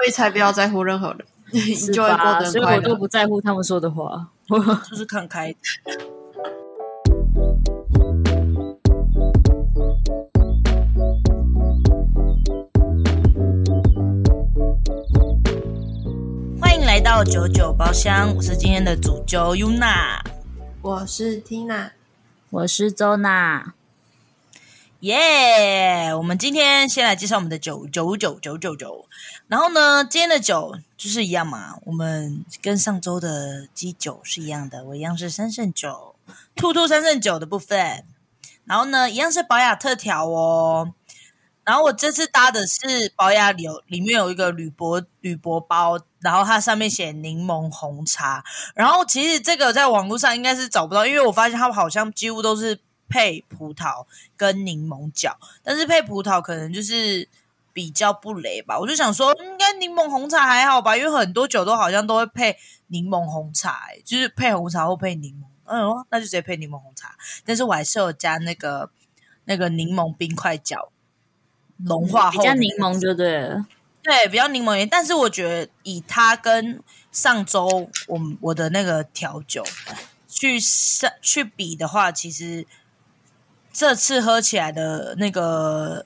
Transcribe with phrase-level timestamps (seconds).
[0.00, 1.18] 所以才不要在乎任何人，
[1.50, 2.46] 你就会过得。
[2.46, 5.54] 所以我都不在乎他们说的话，就是看开。
[16.58, 20.20] 欢迎来到九九包厢，我是今天的主揪 Yuna，
[20.80, 21.90] 我是 Tina，
[22.48, 23.74] 我是周娜。
[25.00, 29.06] 耶我们今天先来介绍我们的酒，九九九九九。
[29.48, 36.14] 然后呢，今天的酒就是一样嘛，我们跟上周的基酒是一样的，我一样是三圣酒，
[36.54, 38.04] 兔兔三圣酒的部分。
[38.64, 40.92] 然后呢，一样是宝雅特调哦。
[41.64, 48.44] 然后我这次搭的是宝雅里里面有一个铝箔铝箔包，然后它上面写柠檬红茶。
[48.74, 52.80] 然后其实这个在网络上应该是找不到，因为我发现它好像几乎都是。
[53.10, 54.06] 配葡萄
[54.36, 57.28] 跟柠檬角，但是配葡萄可能就是
[57.72, 58.78] 比较不雷吧。
[58.78, 62.56] 我就想说，应该柠檬红茶还好吧，因为很多酒都好像都会配
[62.86, 65.44] 柠檬红茶，欸，就是配红茶或配柠檬。
[65.64, 67.16] 嗯，那就直接配柠檬红茶。
[67.44, 68.90] 但是我还是有加那个
[69.44, 70.92] 那个柠檬冰块角
[71.84, 73.66] 融化后，加柠檬就对了。
[74.02, 74.88] 对，比较柠檬一点。
[74.88, 79.64] 但是我觉得以它跟上周我我的那个调酒
[80.28, 82.66] 去上去比的话，其实。
[83.72, 86.04] 这次喝起来的那个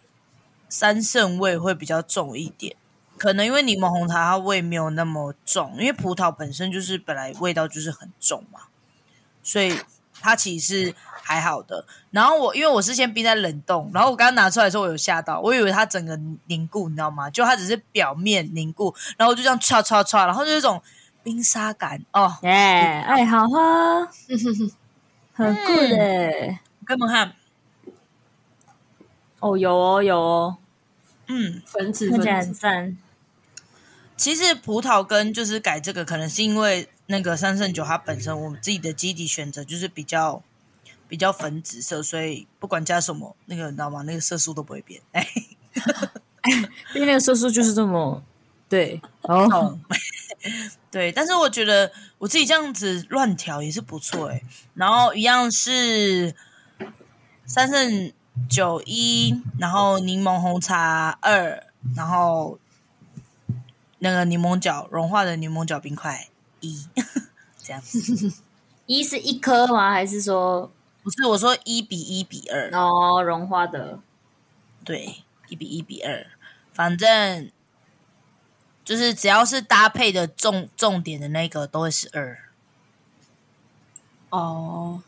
[0.68, 2.76] 三圣味会比较重一点，
[3.16, 8.60] 可能因为柠檬红茶它味没有那么重，因为葡萄本身就是本来味道就是很重嘛，
[9.42, 9.80] 所以
[10.20, 11.86] 它其实是还好的。
[12.10, 17.30] 然后我因为我是先冰在冷冻，然后我刚刚拿出来的时候我有吓到，我以为它整个凝固，你知道吗？
[17.30, 20.82] 就它只是表面凝固，然后就这样唰唰唰，然后就一种
[21.22, 24.06] 冰沙感哦，耶，哎，好喝，
[25.32, 27.32] 很酷的，根本看。
[29.44, 30.56] 哦，有哦，有哦，
[31.26, 32.96] 嗯，粉紫，看起来很赞。
[34.16, 40.42] 其实葡萄根就是改这个，可能是因为那个三圣酒它本身，我们自己的基底选择就是比较
[41.06, 44.00] 比较粉紫色，所以不管加什么，那个你知道吗？
[44.06, 45.02] 那个色素都不会变。
[45.12, 45.28] 哎，
[46.94, 48.24] 因为那个色素就是这么
[48.66, 49.78] 对哦，
[50.90, 51.12] 对。
[51.12, 54.40] 但是我觉得我自己这样子乱调也是不错哎。
[54.72, 56.34] 然后一样是
[57.44, 58.10] 三圣。
[58.48, 62.58] 九一，然后柠檬红茶二，然后
[64.00, 66.28] 那个柠檬角融化的柠檬角冰块
[66.60, 66.86] 一，
[67.62, 68.32] 这样子。
[68.86, 69.90] 一是一颗吗？
[69.90, 70.70] 还是说
[71.02, 71.24] 不是？
[71.26, 74.00] 我说一比一比二哦，融化的。
[74.84, 76.26] 对，一比一比二，
[76.72, 77.50] 反正
[78.84, 82.38] 就是只要是搭配的重重点的那个都会是二。
[84.30, 85.02] 哦。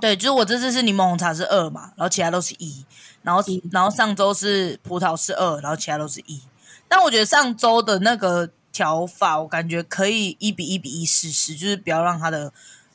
[0.00, 2.84] 对，就是我这次是柠檬红茶是二嘛，然后其他都是一，
[3.22, 6.40] 然后然后上周是葡萄是二，然后其他都是一。
[6.88, 12.52] 但我觉得上周的那个调法，我感觉可以一比一比一试试，就是不要让它的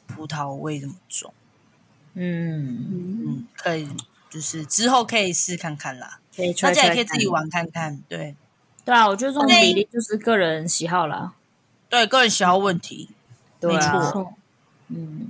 [0.08, 1.34] 葡萄味这么重。
[2.14, 2.86] 嗯
[3.26, 3.90] 嗯，可以，
[4.30, 8.02] 就是之后可以试看看啦，可以大家也可以自己玩看看。
[8.08, 8.36] 对，
[8.86, 11.34] 对啊，我觉得这种比例就是个人喜好啦。
[11.90, 13.10] 对，个人喜好问题，
[13.60, 14.34] 对啊，没错。
[14.88, 15.30] 嗯，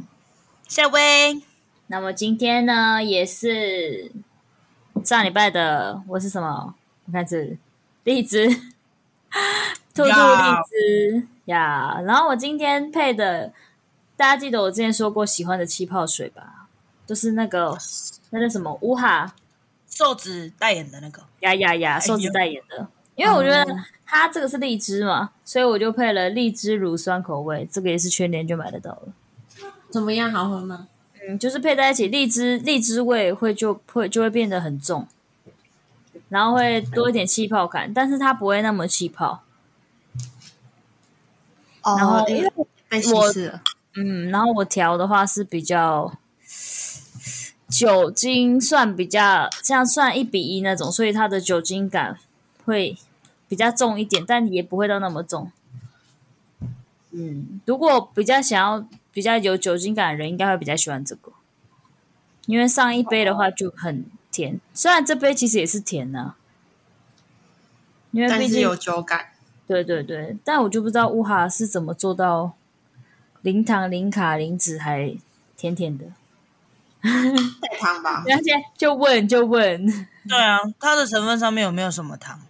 [0.68, 1.42] 下位。
[1.91, 4.09] 那么今天呢，也是
[5.03, 6.74] 上礼拜的我是什么？
[7.06, 7.57] 我看是
[8.06, 8.47] 荔枝，
[9.94, 10.09] 兔兔荔
[10.69, 11.97] 枝呀。
[11.97, 12.00] Yeah.
[12.00, 12.03] Yeah.
[12.06, 13.51] 然后我今天配的，
[14.16, 16.69] 大家记得我之前说过喜欢的气泡水吧？
[17.06, 17.78] 就是那个
[18.30, 19.35] 那叫什么乌哈
[19.90, 22.88] 瘦子代言的那个呀呀呀，瘦子代言的。
[23.16, 23.66] 因为我觉得
[24.06, 27.68] 它这个是荔枝嘛，所以我就配了荔枝乳酸口味。
[27.69, 29.09] 这个也是全年就买得到了。
[29.90, 30.31] 怎么样？
[30.31, 30.88] 好喝吗？
[31.31, 35.08] 嗯，就是配在一起，荔枝荔枝味会就会就会变得很重，
[36.28, 39.44] 然后会多一点气泡感，但是它不会那么气泡。
[41.84, 42.68] 哦，然后因为我
[43.96, 46.12] 嗯，然后我调的话是比较
[47.69, 52.18] 酒精算比较像算一比一那种，所以它的酒精感
[52.66, 52.98] 会
[53.48, 55.52] 比较重一点，但也不会到那么重。
[57.12, 58.86] 嗯，如果比较想要。
[59.13, 61.31] 比较有酒精感的人应该会比较喜欢这个，
[62.46, 66.38] 因为上一杯的话就很甜，虽然这杯其实也是甜的，啊，
[68.12, 69.28] 因为毕竟有酒感。
[69.68, 72.54] 对对对，但我就不知道乌哈是怎么做到
[73.42, 75.16] 零糖、零卡、零脂还
[75.56, 76.06] 甜甜的。
[77.02, 78.24] 带糖吧？
[78.30, 79.86] 而且就问就问，
[80.28, 82.42] 对啊，它的成分上面有没有什么糖？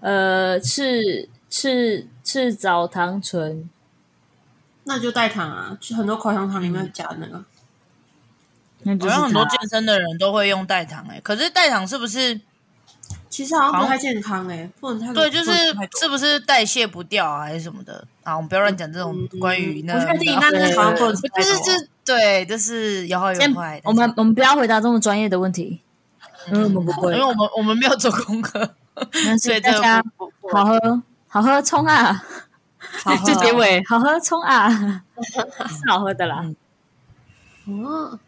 [0.00, 3.68] 呃，赤赤赤藻糖醇。
[4.88, 7.44] 那就代糖啊，很多口香糖里面加的那个。
[9.00, 12.40] 好像很多健身的人都会用代糖哎、欸，可是代糖是不是？
[13.28, 15.52] 其其实好像不太健康哎、欸，不能太对，就是
[16.00, 18.04] 是不是代谢不掉啊，还是什么的？
[18.24, 19.94] 啊，我们不要乱讲这种关于那。
[19.94, 21.44] 不确定，那那好像不能吃太多。
[21.44, 23.80] 就是这，对，就是有好有坏。
[23.84, 25.80] 我们我们不要回答这么专业的问题。
[26.50, 28.74] 嗯，我们不会，因为我们我们没有做功课。
[29.40, 30.02] 所以大家
[30.52, 32.24] 好喝好喝冲啊！
[33.24, 34.68] 就结尾好喝冲啊，
[35.22, 36.44] 是好喝的啦。
[37.66, 38.18] 嗯，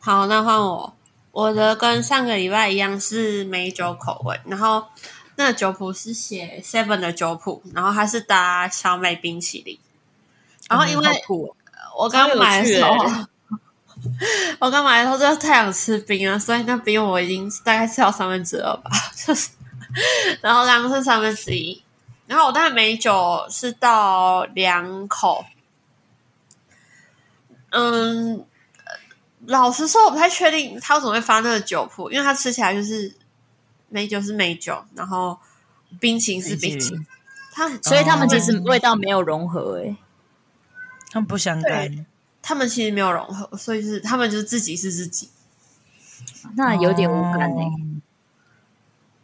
[0.00, 0.94] 好，那换我。
[1.30, 4.84] 我的跟上个礼拜一样是美酒口味，然后
[5.36, 9.78] 那个酒谱是写 Seven 的酒谱，然后它是搭小美冰淇淋。
[10.68, 11.06] 然后因为
[11.96, 12.90] 我刚买的时候，
[14.58, 19.50] 我刚买的时候就太想吃冰了，所以那冰我已经大概吃到三分之二吧，就是，
[20.40, 21.80] 然后刚刚是三分之一。
[22.28, 25.44] 然后我那个美酒是倒两口，
[27.70, 28.44] 嗯。
[29.46, 33.14] 老实说，我不太确定他为什么会发那个酒谱，因为它吃起来就是
[33.88, 35.38] 美酒是美酒，然后
[36.00, 37.06] 冰淇淋是冰淇淋，
[37.52, 39.96] 他所以他们其实味道没有融合，诶，
[41.12, 42.04] 他们不相干，
[42.42, 45.30] 他们其实没有融合，所以是他们就是自己是自己，
[46.56, 47.80] 那有点无感诶、哦，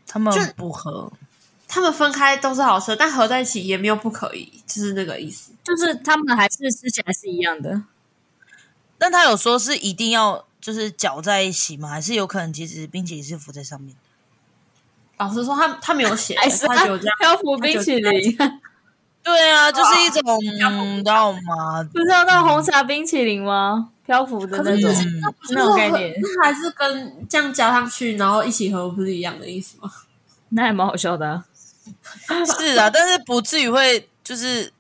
[0.07, 1.13] 他们不合，
[1.75, 7.83] 他们分开都是好吃，但合在一起也没有不可以，就是那个意思，就是他们还是吃起来是一样的。
[8.97, 11.89] 但他有说是一定要就是搅在一起吗？
[11.89, 13.97] 还是有可能其实冰淇淋是浮在上面？
[15.17, 18.39] 老实说他，他他没有写，是他就这样漂浮冰淇淋。
[19.25, 21.83] 对啊，就是一种，你知道吗？
[21.93, 23.91] 不知道那红茶冰淇淋吗？
[24.07, 29.91] 漂浮的那种，嗯、那种概念，那还是跟这样加上去，然后一起喝，不是一样的意思吗？
[30.51, 31.45] 那还蛮好笑的、啊。
[32.59, 34.73] 是啊，但是不至于会就是，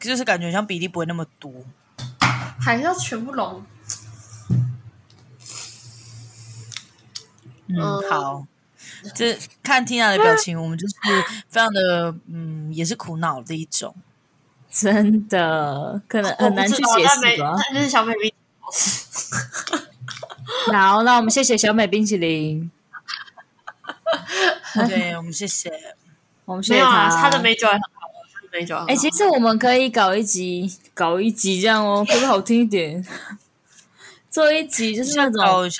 [0.00, 1.52] 就是感觉像比例不会那么多。
[2.60, 3.64] 还是要全部融。
[7.68, 8.46] 嗯，好。
[9.14, 10.94] 这看 Tina 的表情，我们就是
[11.48, 13.94] 非常的嗯，也是苦恼的一种。
[14.70, 17.54] 真的，可能很难去解释吧。
[17.56, 18.32] 那就是小美冰。
[20.72, 22.70] 好，那我们谢谢小美冰淇淋。
[24.88, 25.70] 对，我们谢谢。
[26.44, 26.88] 我们谢谢他。
[26.88, 28.76] 啊、他的美酒也很好，他的美酒。
[28.76, 30.72] 哎、欸，其实我们可以搞一集。
[30.94, 33.04] 搞一集这样哦， 可不可好听一点？
[34.30, 35.70] 做一集就是那种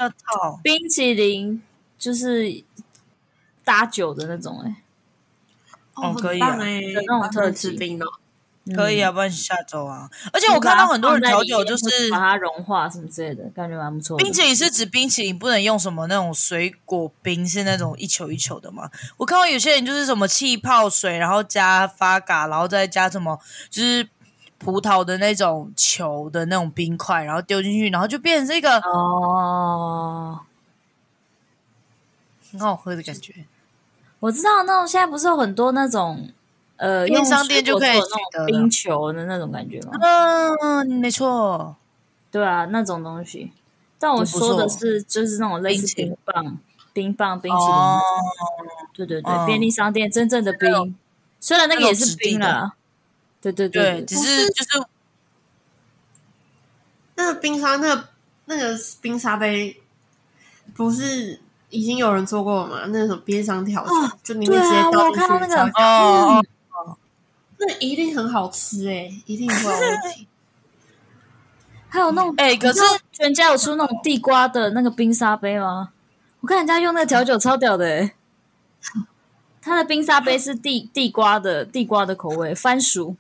[0.63, 1.63] 冰淇淋，
[1.99, 2.65] 就是
[3.63, 4.77] 搭酒的那种哎、欸。
[5.95, 8.07] 哦，可以啊，那种特制冰的，
[8.75, 10.09] 可以啊，不然下周啊。
[10.33, 14.17] 而且我看到很多人调酒，就是把它融化什么之类的，感觉蛮不错。
[14.17, 18.91] 冰淇淋是指冰淇淋不能用什么那种水果冰，是那种一球一球的吗？
[19.17, 23.39] 我看到有些人就是什么气泡水，然后加发嘎，然后再加什么，
[23.71, 24.09] 就是。
[24.62, 30.39] 葡萄的那种球的那种冰块，然后丢进去，然后就变成这个哦，
[32.53, 33.47] 很好喝的感觉。
[34.19, 36.29] 我知道那种现在不是有很多那种
[36.81, 39.93] 呃，便利商店就可以那种冰球的那种感觉吗？
[40.00, 41.77] 嗯，没错，
[42.31, 43.53] 对啊，那种东西。
[43.99, 46.59] 但我说的是，就是那种类似冰棒、
[46.94, 47.75] 冰棒、冰淇淋。
[47.75, 48.00] 哦，
[48.94, 50.97] 对对对，便利商店真正的冰，
[51.38, 52.73] 虽然那个也是冰了。
[53.43, 54.83] 对对对，只是就是
[57.17, 58.09] 那个冰沙，那个
[58.47, 59.79] 那个冰沙杯，
[60.75, 61.38] 不是
[61.69, 62.87] 已经有人做过了吗？
[62.87, 66.43] 那种边上调整，就里面直接倒进去，那个哦，
[67.61, 70.26] 那一定很好吃哎，一定会有问题。
[71.88, 72.81] 还有那种哎，可是
[73.12, 75.90] 全家有出那种地瓜的那个冰沙杯吗？
[76.40, 78.14] 我看人家用那个调酒超屌的哎，
[79.61, 83.17] 他的冰沙杯是地地瓜的地瓜的口味，番薯。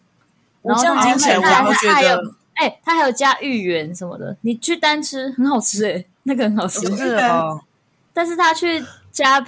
[0.62, 4.36] 然后它还有，还有，哎，它还有加芋圆什么的。
[4.42, 6.80] 你去单吃很好吃哎， 那个很好吃。
[6.96, 7.62] 是哦，
[8.12, 9.42] 但是他去加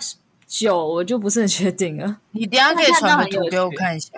[0.47, 2.19] 酒，我就不是很确定了。
[2.31, 4.11] 你等下可以传个图给我看一下。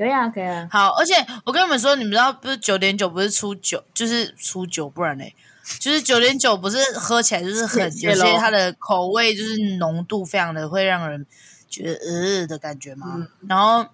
[0.00, 0.66] 可以啊，可以啊。
[0.72, 1.14] 好，而且
[1.44, 5.36] 我跟你们说，你们知道不是九点九不是出酒，就是出酒，不然嘞，
[5.78, 11.26] 就是九点九不是喝起来就是很 有些它的口味就是浓度非常的会让人
[11.68, 13.28] 觉得呃的感觉嘛。
[13.46, 13.86] 然后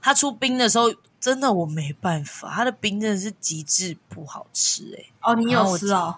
[0.00, 0.92] 它出冰的时候。
[1.22, 5.12] 真的我没办法，它的冰真的是极致不好吃哎、欸！
[5.20, 6.16] 哦，你有吃哦？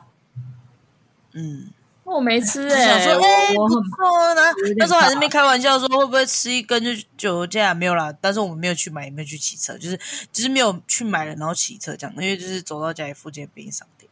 [1.33, 1.69] 嗯，
[2.05, 4.43] 我没吃哎、欸，想说哎，不错呢。
[4.77, 9.99] 那时候还是没开玩笑说会不会吃一根就酒驾没有啦，但是我们没有去买，也没有去骑车，就是
[10.31, 14.11] 就是没有去买了，然后骑车这样，因为就是走到家里附近的便利商店。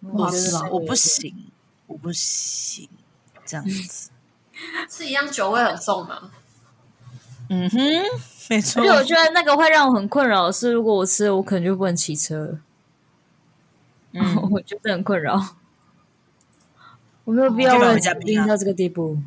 [0.00, 1.50] 我是我不行，
[1.86, 2.88] 我不行，
[3.44, 4.10] 这样子
[4.90, 6.30] 是一样酒味很重吗？
[7.48, 7.78] 嗯哼。
[8.48, 12.60] 没错，而且我觉得那个会让我很困扰的是，如果我吃了，我可能就不能骑车了。
[14.12, 15.56] 嗯， 我觉得很困扰。
[17.26, 19.18] 我没有必要为了冰到这个地步。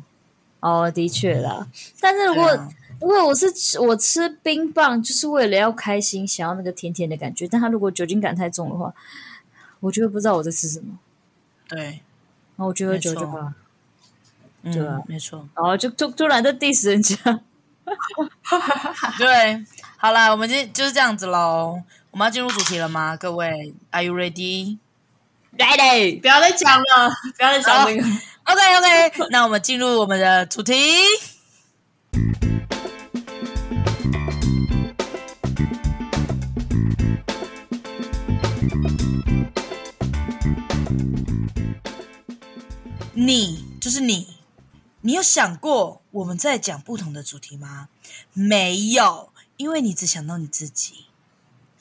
[0.60, 1.68] 哦，的确啦。
[2.00, 2.68] 但是如果、啊、
[3.00, 7.46] 如果我是吃我吃冰棒，就是为了要开心，想要那个甜甜的感觉。
[7.46, 8.92] 但他如果酒精感太重的话，
[9.80, 10.98] 我就会不知道我在吃什么。
[11.68, 13.54] 对，然后我就喝酒就好了。
[14.64, 15.46] 对啊，没错。
[15.54, 17.16] 然后就突突然在 diss 人家。
[19.18, 19.64] 对，
[19.96, 21.82] 好啦，我们今天就是这样子喽。
[22.10, 23.16] 我们要进入主题了吗？
[23.16, 24.14] 各位，Are you
[25.56, 26.20] ready？Ready！
[26.20, 28.02] 不要再讲了， 不要再讲那个。
[28.44, 30.74] OK，OK，那我们进入我们的主题。
[43.12, 44.36] 你就是你。
[45.02, 47.88] 你有想过我们在讲不同的主题吗？
[48.34, 51.06] 没有，因为你只想到你自己。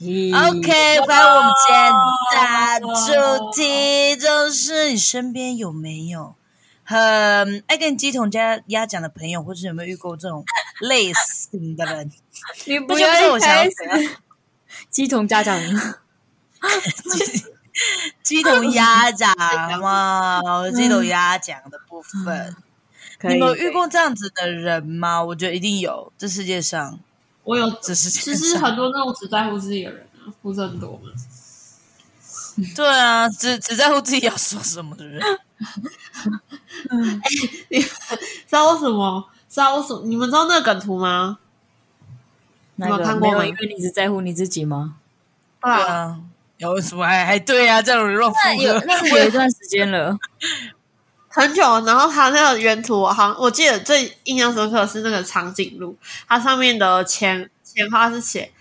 [0.02, 1.92] OK，回到我们今天
[2.32, 3.12] 的主
[3.52, 6.36] 题，就是你身边有没有
[6.86, 10.46] 很爱跟鸡同鸭鸭讲的朋友，或者有没有遇过这种
[10.80, 12.10] 类型的人？
[12.66, 13.68] 你不要我想
[14.90, 15.60] 鸡同鸭讲，
[18.24, 19.36] 鸡同鸭讲
[19.82, 20.42] 嘛，
[20.74, 22.56] 鸡同鸭讲的部分。
[23.24, 25.22] 你们遇过这样子的人吗？
[25.22, 26.14] 我觉得一定有。
[26.18, 26.98] 这世界上，
[27.50, 27.70] 我有。
[27.82, 31.10] 这世界上其实很多那种只在乎自己的人啊，不是很多吗？
[32.76, 35.22] 对啊，只只在乎自己要说什么的人。
[36.90, 37.20] 哎，
[37.70, 37.90] 你知
[38.52, 39.30] 道为什么？
[39.50, 40.02] 知道为什么？
[40.06, 41.40] 你们知道那个梗图吗？
[42.76, 43.46] 没有看过吗？
[43.46, 44.96] 因为你只在乎你自己吗？
[45.62, 46.20] 对啊。
[46.58, 47.06] 有什么？
[47.08, 50.18] 还还对啊，这种乱附有那有一段时间了。
[51.30, 55.96] 很久，然后他那个原图，好像我记得最印象深刻的是那个长颈鹿，
[56.28, 58.52] 它上面的前前花是写，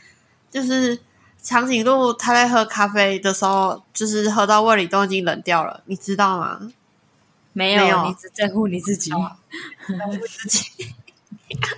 [0.50, 0.98] 就是
[1.40, 6.72] 长颈鹿它在喝咖啡的时候，就是喝到胃里都已经冷掉了，你知道吗？
[7.54, 9.10] 没有，没有，你只在乎你自己，
[9.88, 10.64] 在乎自己，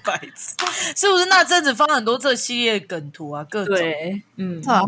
[0.04, 0.56] 白痴，
[0.96, 3.46] 是不是那阵子放很多这系列梗图啊？
[3.48, 3.76] 各种，
[4.36, 4.84] 嗯，好，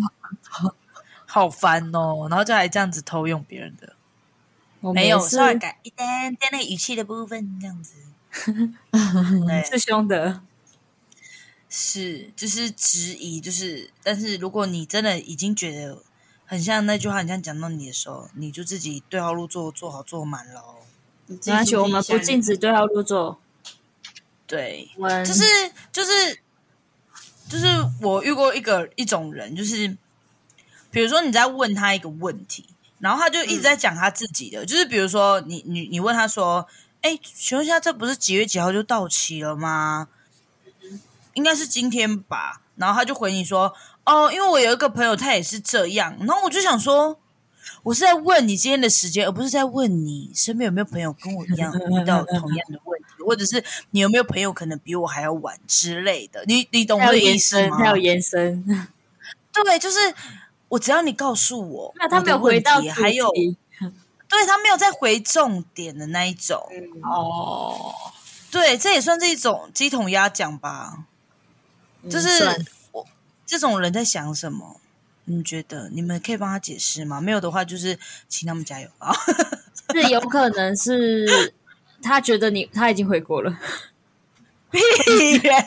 [1.27, 3.95] 好烦哦，然后就还这样子偷用别人的。
[4.93, 7.95] 没有，稍微改一点点那个语气的部分，这样子，
[9.47, 10.41] 对是凶的，
[11.69, 16.03] 是就是质疑，就是，但是如果你真的已经觉得
[16.45, 20.77] 很像那句话，很像讲到你的时候，你就自己对号入座，做好做满喽。
[21.53, 23.39] 而且我们不禁止对号入座。
[24.49, 24.91] 对，
[25.25, 25.45] 就是
[25.93, 26.41] 就是
[27.49, 27.67] 就是
[28.01, 29.97] 我遇过一个一种人，就是
[30.91, 32.67] 比如说你在问他一个问题。
[33.03, 36.65] 然后他就一直在讲他自己的，嗯、就是比如说你你你问他说
[37.03, 40.07] ：“哎，请问一下，这不是几月几号就到期了吗？
[40.85, 41.01] 嗯、
[41.35, 43.75] 应该是今天吧？”然后他就回你说
[44.07, 47.19] ：“哦，因为我有一个朋友，他也是这样。”然后我就想说，
[47.83, 56.45] 我是在问你今天的时间，而不是在问你身边有没有朋友跟我一样遇到同样的问题， 或者是你有没有朋友可能比我还要晚之类的。
[56.47, 57.79] 你你懂我的意思吗？
[57.79, 58.65] 还有延伸，
[59.53, 59.97] 对，就是。
[60.73, 63.31] 我只要你告诉我，那 他没有回到还有，
[64.27, 66.67] 对他没有再回重点的那一种
[67.03, 67.95] 哦，
[68.51, 71.05] 对，这也算是一种鸡同鸭讲吧。
[72.09, 73.07] 就是我
[73.45, 74.81] 这种人在想什么？
[75.27, 77.21] 你觉得你们可以帮他解释吗？
[77.21, 79.15] 没有的话，就是请他们加油啊。
[79.93, 81.55] 是有可能是
[82.03, 83.59] 他觉得你他已经回国了，
[84.71, 84.81] 屁
[85.45, 85.67] 耶！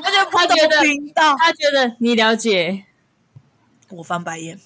[0.00, 0.76] 他就他觉得
[1.36, 2.86] 他觉得你了解。
[3.90, 4.58] 我翻白眼，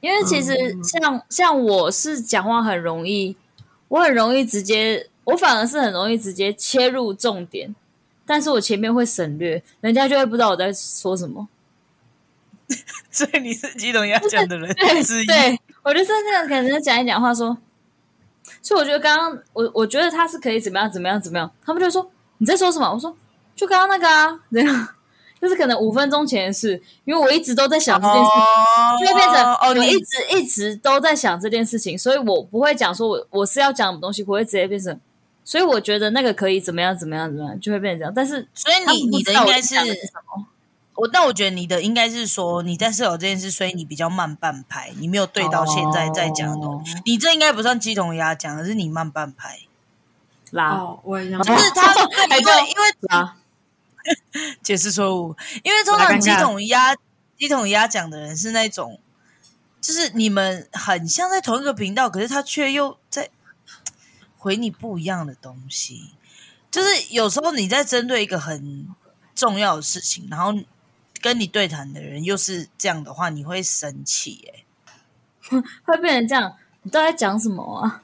[0.00, 3.36] 因为其实像、嗯、像我是讲话很容易，
[3.88, 7.74] 我很容易直接，我反而是很容易直接切入重点，
[8.26, 11.48] 但是我前面会省略，人家就会不知道我在说什么。
[13.10, 17.56] 所以你是激动要讲的人之一，对，我就是那个可能讲一讲话说，
[18.60, 22.92] 所以我觉得刚刚我我觉得他是可以怎么样怎么样怎么样，他们就说你在说什么？
[22.92, 23.16] 我说
[23.54, 24.88] 就刚刚那个啊，这样。
[25.40, 34.98] 就是可能五分钟前的事，因为我一直都在想这件事情，哦、就会变成你一直、哦、一直都在想这件事情，所以我不会讲说我我是要讲什么东西，不会直接变成，
[35.44, 38.12] 所以我觉得那个可以怎么样怎么样怎么样，就会变成这样。
[38.16, 39.98] 但是，所以你你的应该是，是
[40.94, 46.94] 我，但我觉得你的应该是说你在思考这件事，所以你比较慢半拍，你没有对到现在在讲的东西。
[46.94, 49.58] 哦、你这应该不算鸡同鸭讲，而是你慢半拍。
[50.52, 51.92] 拉，哦、我也就是他，
[52.26, 53.36] 对，因为因为啦。
[54.62, 56.94] 解释错误，因为通常鸡桶鸭
[57.36, 59.00] 鸡桶鸭讲的人是那种，
[59.80, 63.30] 就是你们很像在同一个频道，可是他却又在
[64.36, 66.12] 回你不一样的东西。
[66.70, 68.88] 就是有时候你在针对一个很
[69.34, 70.52] 重要的事情，然后
[71.20, 74.64] 跟你对谈的人又是这样的话，你会生气，哎，
[75.84, 76.56] 会变成这样。
[76.82, 78.02] 你到底在讲什么啊？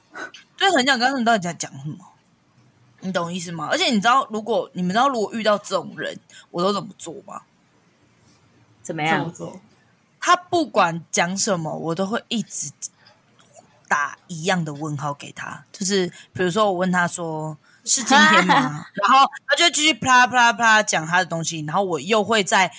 [0.57, 2.12] 对，很想告诉你到底在讲什么，
[3.03, 3.67] 你懂意思吗？
[3.69, 6.19] 而且你知道，如果你们知道，如果遇到这种人，
[6.49, 7.41] 我都怎么做吗？
[8.81, 9.31] 怎么样？
[9.31, 9.59] 做？
[10.19, 12.71] 他不管讲什么，我都会一直
[13.87, 15.63] 打一样的问号给他。
[15.71, 17.57] 就是比如说，我问他说。
[17.85, 18.85] 是今天吗？
[18.95, 22.71] 然后他就继续啪啦啪啦啪啦讲他的东西，然后我又会再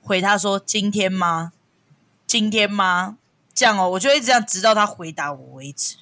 [0.00, 1.52] 回他说今天吗？
[2.26, 3.18] 今天吗？
[3.52, 5.96] 这样哦，我就一直这样，直到他回答我为止。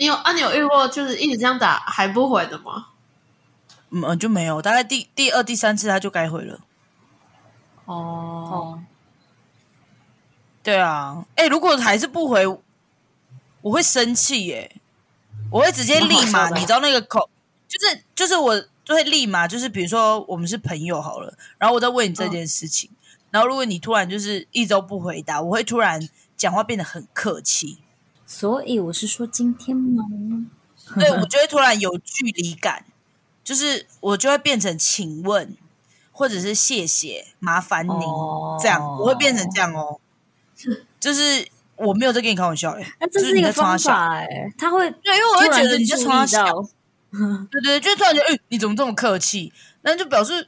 [0.00, 0.32] 你有啊？
[0.32, 2.86] 你有遇过就是一直这样打还不回的吗？
[3.90, 4.62] 嗯，就没有。
[4.62, 6.58] 大概第第二、第三次他就该回了。
[7.84, 8.82] 哦哦，
[10.62, 11.26] 对啊。
[11.34, 12.46] 哎，如果还是不回，
[13.60, 14.74] 我会生气耶。
[15.50, 17.28] 我会直接立马，你知道那个口，
[17.68, 22.96] 就是就是我就会立马，就是比如说我们是朋友好了，然后我再问你这件事情，哦、
[23.32, 27.80] 然后如果你突然就是一周不回答，我会突然讲话变得很客气。
[28.30, 30.04] 所以我是说今天吗？
[30.94, 32.84] 对，我就会突然有距离感，
[33.42, 35.56] 就是我就会变成请问，
[36.12, 39.98] 或者是谢谢，麻烦您、哦、这样，我会变成这样哦，
[41.00, 41.48] 就是。
[41.80, 46.44] 我没有在跟你开玩笑哎、欸，那这是一个方法哎、欸，他会对，因为我会觉得你在嘲笑，
[47.50, 49.50] 对对，就突然觉得，哎、欸，你怎么这么客气？
[49.80, 50.46] 那就表示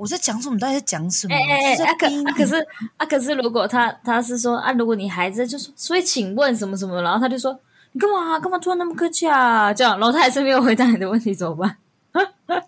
[0.00, 1.34] 我在讲什么，到底在讲什么？
[1.34, 2.66] 哎哎哎，啊可啊可是
[2.96, 7.58] 啊可是，如果他他是说啊，如果你孩子就说，所以请问什么什么，然后他就说
[7.92, 9.74] 你干嘛干嘛突然那么客气啊？
[9.74, 11.76] 这样，然后他还是没有回答你的问题，怎么办？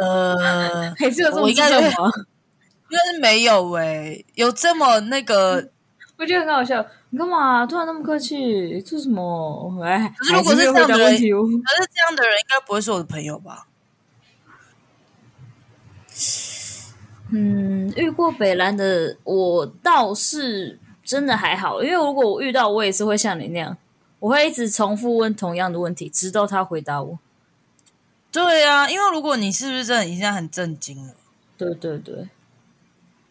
[0.00, 5.60] 呃， 还是有这么应该是应该是没有哎、欸，有这么那个。
[5.62, 5.70] 嗯
[6.18, 8.80] 我觉得很好笑，你干嘛突然那么客气？
[8.82, 9.74] 做什么？
[9.82, 13.66] 哎，可是如果是这样的人，可是这样的人应该不会是我的朋友吧？
[17.32, 23.76] 嗯，遇过北兰的我倒是真的还好，因为如果我遇到，我也是会像你那样，
[24.20, 27.18] 我会一直重复问同样的问题，直到他回答我。
[28.30, 31.14] 对啊，因为如果你是不是真的已经很震惊了？
[31.56, 32.28] 对对对，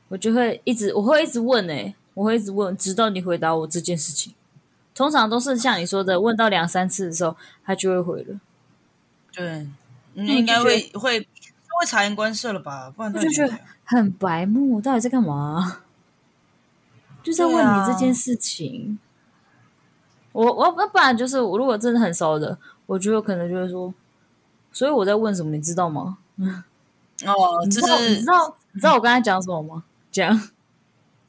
[0.10, 1.96] 我就会一直，我会一直问哎、欸。
[2.14, 4.34] 我会一直问，直到你回答我这件事情。
[4.94, 8.38] 通常都是像你说的，问到两三次的时候，他就会回了。
[9.32, 9.66] 对，
[10.14, 11.26] 你应该会会
[11.82, 12.94] 会察言观色了吧？
[12.96, 13.54] 不然他就觉得
[13.86, 15.82] 很白目，到底在干嘛？
[17.24, 19.00] 就在问你这件事情。
[19.00, 19.10] 啊、
[20.34, 23.94] 我我那不然就是，我如果真的很熟的，我觉得可能就会说，
[24.72, 26.20] 所以我在问什么，你知道吗？
[26.38, 29.84] 哦，你知道、就是、你知道你知道我刚才讲什么吗？
[30.12, 30.34] 讲。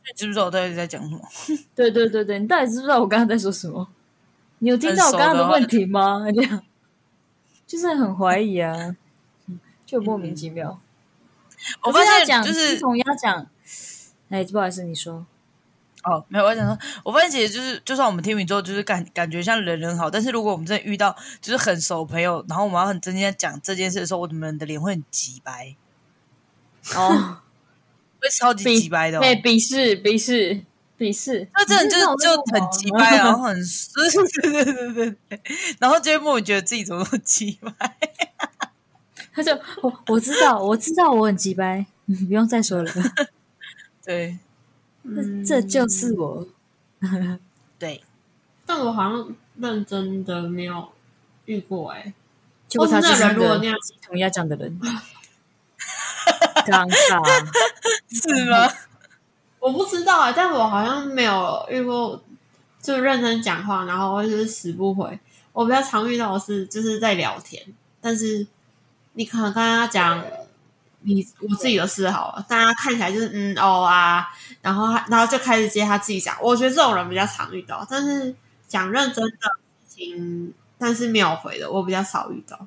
[0.04, 1.20] 你知不知道我到底在讲什么？
[1.74, 3.88] 对对对对，你到底知不知道我刚刚在说什么？
[4.58, 6.22] 你有听到我刚刚的问题吗？
[6.34, 6.62] 这样
[7.66, 8.94] 就是很怀疑啊，
[9.92, 10.80] 就莫名其妙。
[11.50, 13.46] 嗯、我发现讲就是从要讲，
[14.30, 15.26] 哎，不好意思，你说。
[16.04, 25.76] 哦，没有，我想说，我发现其实就是，就算我们天秤座，就是感感觉像人人好，但是如果我们真的遇到就是很熟朋友，然后我们要很真心的讲这件事的时候，我们的脸会很急白。
[26.94, 27.38] 哦。
[28.22, 30.62] 会超级急白的，对，鄙视，鄙视，
[30.96, 33.56] 鄙视，那这人就是就很急白，然后很，
[34.42, 35.40] 对对对对对，
[35.80, 37.98] 然后就会莫名觉得自己怎么那么机掰，
[39.32, 42.92] 他就我我知道，我知道我很急掰，你不用再说了，
[44.04, 44.38] 对，
[45.02, 46.46] 嗯，这就是我，
[47.78, 48.02] 对，
[48.66, 50.88] 但我好像认真的没有
[51.46, 52.12] 遇过，哎，
[52.68, 53.60] 就他是那个
[54.06, 54.80] 同样讲的人。
[56.64, 57.50] 尴尬
[58.08, 58.72] 是吗？
[59.58, 62.22] 我不知道啊，但我好像没有遇过，
[62.80, 65.18] 就认真讲话，然后就是死不回。
[65.52, 67.60] 我比较常遇到的是，就是在聊天，
[68.00, 68.46] 但是
[69.14, 70.24] 你可能跟他讲
[71.00, 74.28] 你我自己的事好了，大家看起来就是嗯哦啊，
[74.60, 76.36] 然后他然后就开始接他自己讲。
[76.40, 78.34] 我觉得这种人比较常遇到，但是
[78.68, 82.66] 讲认真的事情，但是没有回的，我比较少遇到。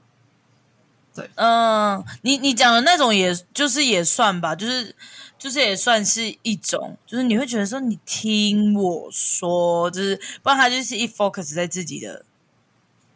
[1.13, 4.93] 对，嗯，你你讲的那种，也就是也算吧，就是
[5.39, 12.25] 就是也算是一种，就是你会觉得说，你听我说，就是不然他就是一 focus 在自己的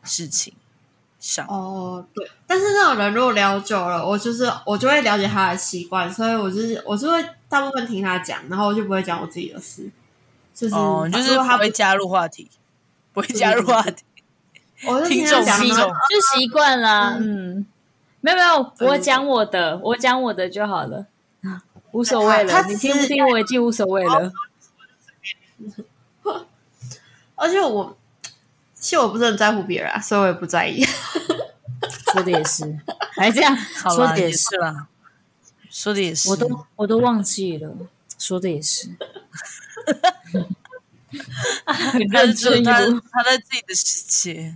[0.04, 0.54] 事情
[1.20, 1.46] 上。
[1.48, 9.90] 哦，对，但是那种人如果聊久了，我就是我就会了解他的习惯，所以我就是我就会大部分听他讲，然后我就不会讲我自己的事，
[10.54, 12.50] 就是、哦、就是他不会加入话题，
[13.14, 14.04] 不会加入话题，
[14.86, 15.76] 我就听他讲，就
[16.38, 17.58] 习惯了，嗯。
[17.58, 17.66] 嗯
[18.22, 21.06] 没有没有，我讲我的，我讲我的就好了，
[21.94, 22.64] 无所谓了。
[22.68, 24.30] 你听不听我已经无所谓了。
[27.36, 27.98] 而且我
[28.80, 30.84] 其实我不是很在乎别人啊，所以我也不在意。
[32.12, 32.80] 说的也是，
[33.16, 34.88] 还这样，说的也是啦，
[35.70, 37.72] 说的也是，我都我都忘记了，
[38.18, 38.90] 说的也是。
[41.66, 44.56] 很认真他有他在自己的世界。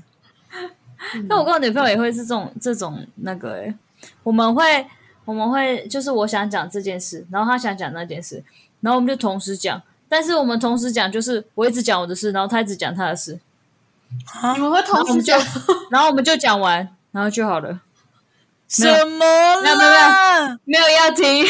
[1.27, 3.75] 那我跟我女朋友也会是这种这种那个诶，
[4.23, 4.87] 我们会
[5.25, 8.43] 我们会就是我想讲这件事，然后他想讲那件事，
[8.81, 9.81] 然后我们就同时讲。
[10.09, 13.39] 但是我们同时讲，就是我一直讲我的事，然后他一直讲他的事。
[14.55, 15.39] 你们会同时讲，
[15.91, 17.79] 然后我们就讲完，然后就好了。
[18.67, 19.61] 什么啦？
[19.61, 19.89] 没有没有
[20.65, 21.45] 没有要听，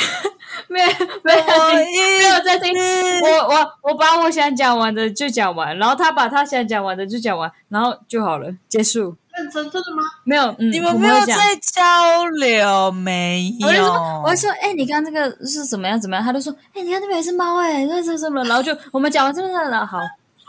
[0.68, 0.88] 没有
[1.24, 2.74] 没有没有在听。
[3.22, 9.16] 我我我把我想讲完的就讲完，然后他把他想讲完的就讲完，然后就好了，结束。
[9.36, 10.04] 认真真的吗？
[10.26, 13.68] 没有，嗯，你们没有在交流，没有。
[13.68, 16.24] 我就说，我就说，哎、欸，你刚刚这个是怎么样怎么样？
[16.24, 18.44] 他就说，哎、欸，你看那边也是猫，哎，那是什么？
[18.44, 19.98] 然后就我们讲完这个了，好，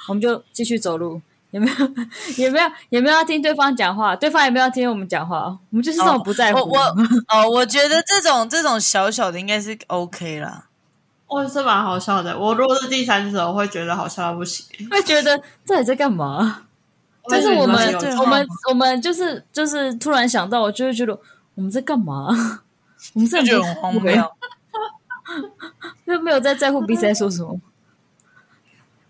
[0.08, 1.22] 我们就继续走路。
[1.54, 1.76] 有没有？
[2.44, 2.68] 有没有？
[2.90, 4.16] 有没有要听对方讲话？
[4.16, 5.56] 对方有没有要听我们讲话？
[5.70, 6.58] 我们就是这种不在乎。
[6.58, 6.84] 哦、 我我
[7.28, 10.66] 哦，我觉得这种这种小小的应该是 OK 啦。
[11.28, 12.36] 我是蛮好笑的。
[12.36, 14.66] 我如果是第三者，我会觉得好笑到不行。
[14.90, 16.62] 会觉得这里在干嘛？
[17.28, 21.16] 就是我们我们我们就是就是突然想到，我就会觉得
[21.54, 22.28] 我们在干嘛？
[23.14, 24.32] 我们这觉得很荒谬，
[26.04, 27.60] 就没有在在乎彼此在说什么。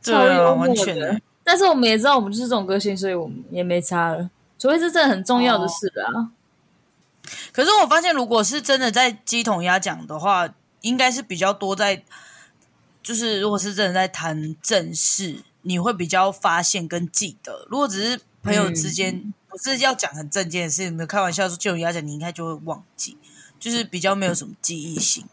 [0.02, 1.20] 超幽默的。
[1.44, 4.30] 但是我们也知道，我们就是这种个性，所以我们也没差了。
[4.58, 6.08] 除非是真的很重要的事啊。
[6.14, 6.30] 哦、
[7.52, 10.48] 可是我发现，如果是真的在鸡同鸭讲的话，
[10.80, 12.02] 应该是比较多在，
[13.02, 17.66] 就是如果是真的在谈正事，你会比较发现跟记得。
[17.68, 23.18] 如果只是朋友之间，不是要讲很正经的事，没有开玩笑说鸡同鸭讲，你应该就会忘记，
[23.60, 25.26] 就是比较没有什么记忆性。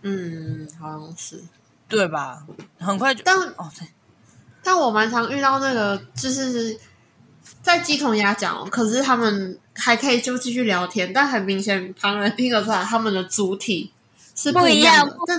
[0.00, 1.44] 嗯，好像是，
[1.88, 2.46] 对吧？
[2.78, 3.86] 很快就，但哦对。
[4.62, 6.78] 但我蛮常遇到那个，就是
[7.60, 13.92] 在鸡同鸭讲，可是他们还可以就继续聊天，但很明显旁人听得出来他们的主体
[14.34, 15.30] 是不一样的，不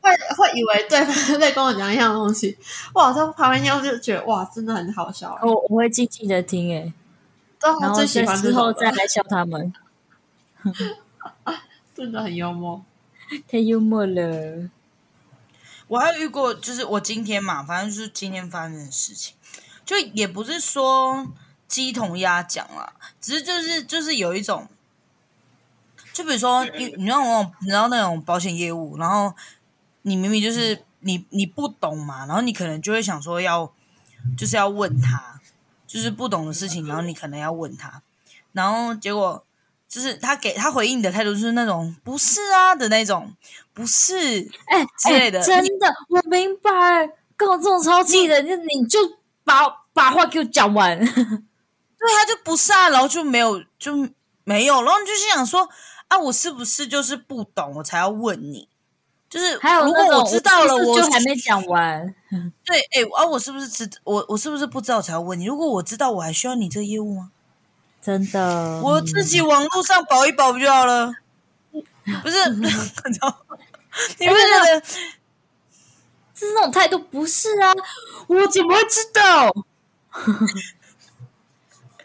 [0.00, 2.56] 会会以为对方在跟我讲一样东西。
[2.94, 5.38] 哇，在旁边听就觉得哇，真的很好笑。
[5.42, 6.92] 我我会静静的听，哎，
[7.80, 9.72] 然后之后再来笑他们，
[11.94, 12.82] 真的很幽默，
[13.50, 14.70] 太幽默了。
[15.88, 19.34] 我还有遇过，就是我今天嘛，反正就是今天发生的事情，
[19.84, 21.26] 就也不是说
[21.68, 24.68] 鸡同鸭讲啦，只是就是就是有一种，
[26.12, 29.32] 就比如说你你让我你知道那种保险业务，然后
[30.02, 33.72] 你明明就是你你不懂嘛，然后你可能就会想说要
[34.36, 35.40] 就是要问他，
[35.86, 38.02] 就是不懂的事情，然后你可能要问他，
[38.52, 39.45] 然后结果。
[39.88, 43.32] 就是他给他回应的态度，就是那种不是啊的那种，
[43.72, 44.16] 不是
[44.66, 45.40] 哎之类的。
[45.42, 48.98] 真的，我明白，跟我这种超气的，就你就
[49.44, 50.98] 把把话给我讲完。
[51.98, 54.08] 对，他就不是啊，然后就没有就
[54.44, 55.68] 没有，然后你就是想说
[56.08, 58.68] 啊，我是不是就是不懂，我才要问你？
[59.28, 62.14] 就是还有，如果我知道了，我就还没讲完。
[62.64, 65.44] 对，哎啊，我是不是知我我是不是不知道才要问你？
[65.46, 67.32] 如果我知道，我还需要你这个业务吗？
[68.06, 71.12] 真的，我自己网络上保一保不就好了？
[72.22, 72.78] 不是， 你们觉
[74.62, 75.16] 得是
[76.36, 76.96] 这种态度？
[77.00, 77.72] 不是啊，
[78.28, 79.52] 我怎么会知道？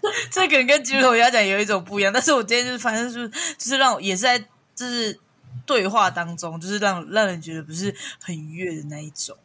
[0.32, 4.40] 这可能跟鸡同鸭讲有一种不一样，但是我今天就是反正就是就是让我也是在
[4.74, 5.20] 就是
[5.68, 9.38] 对话当中，就是让让人觉得不是很愉悦的那一种。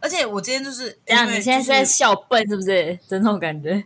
[0.00, 2.98] 而且我今天就是，这样，你现在是在笑笨是不是？
[3.06, 3.84] 这种感觉。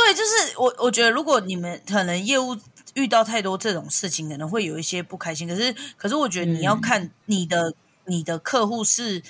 [0.00, 2.56] 对，就是我，我觉得如果你们可能业务
[2.94, 5.48] 遇到太多这种事情，可能会有一些不开心。
[5.48, 9.20] 可是，可是我觉得你要看你的、嗯、你的客户是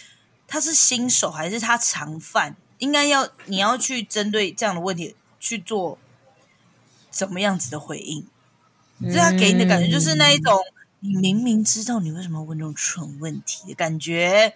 [0.46, 5.98] 他是新手还是他常犯，应该要你要去针对这样的问题去做
[7.10, 8.26] 怎么样子的回应。
[9.00, 10.54] 所以他给你的感觉就是那一种，
[11.00, 14.54] 你明明知道你为什么要问这种蠢问题的感觉。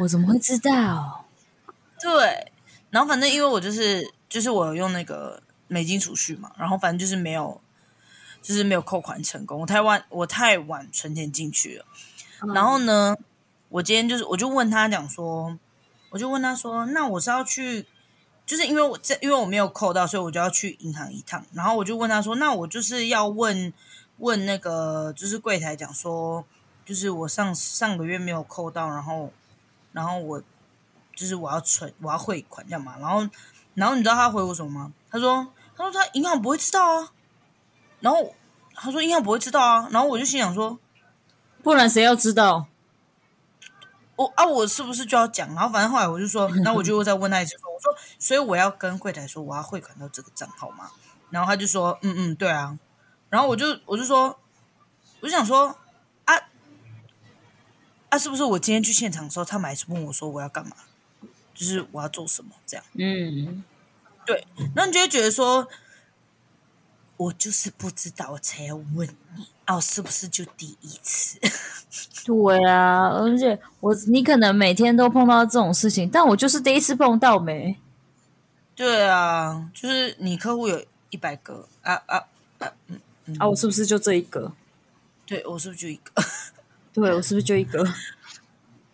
[0.00, 1.24] 我怎么会知道？
[2.02, 2.50] 对，
[2.90, 4.12] 然后反正因为我就是。
[4.30, 7.60] 就是我有用那个美金储蓄嘛，然后反正就是没有，
[8.40, 9.60] 就是没有扣款成功。
[9.60, 11.84] 我太晚，我太晚存钱进去了。
[12.42, 13.16] 嗯、然后呢，
[13.68, 15.58] 我今天就是，我就问他讲说，
[16.10, 17.84] 我就问他说，那我是要去，
[18.46, 21.44] 就是因为我这，因为我没有扣到，所以我就要去银行一趟。
[21.52, 23.72] 然后我就问他说，那我就是要问
[24.18, 26.44] 问那个，就是柜台讲说，
[26.84, 29.32] 就是我上上个月没有扣到，然后
[29.90, 30.40] 然后我
[31.16, 33.28] 就是我要存，我要汇款这样嘛，然后。
[33.80, 34.92] 然后你知道他回我什么吗？
[35.10, 37.12] 他说：“他说他银行不会知道啊。”
[38.00, 38.34] 然后
[38.74, 40.78] 他说：“银行不会知道啊。”然后我就心想说
[41.64, 42.66] ：“不然谁要知道？
[44.16, 50.90] 我啊，我是不是就要讲？”然后反正后来我就说：“那我就再问他一次，说 我说，所以我要跟柜台说我要汇款到这个账号吗？”
[51.30, 52.78] 然后他就说：“嗯嗯，对啊。”
[53.30, 54.38] 然后我就我就说，
[55.20, 55.74] 我就想说
[56.26, 56.34] 啊，
[58.10, 60.76] 啊，是不是我今天去现场的时候，他们还是问我说我要干嘛，
[61.54, 62.84] 就是我要做什么这样？
[62.94, 63.64] 嗯，
[64.30, 65.66] 对，那你就会觉得说，
[67.16, 71.40] 我就是不知道，我才要问你哦，是不是就第一次？
[72.24, 77.76] 对啊，而且我你可能每天都碰到这种事情，但我就是第一次碰到没。
[78.76, 82.16] 对啊，就是你客户有一百个啊啊
[82.60, 84.52] 啊，嗯嗯啊，我是不是就这一个？
[85.26, 86.22] 对，我是不是就一个？
[86.94, 87.84] 对，我是不是就一个？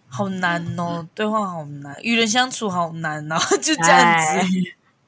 [0.09, 4.49] 好难哦，对话好难，与人相处好难哦， 就这样子，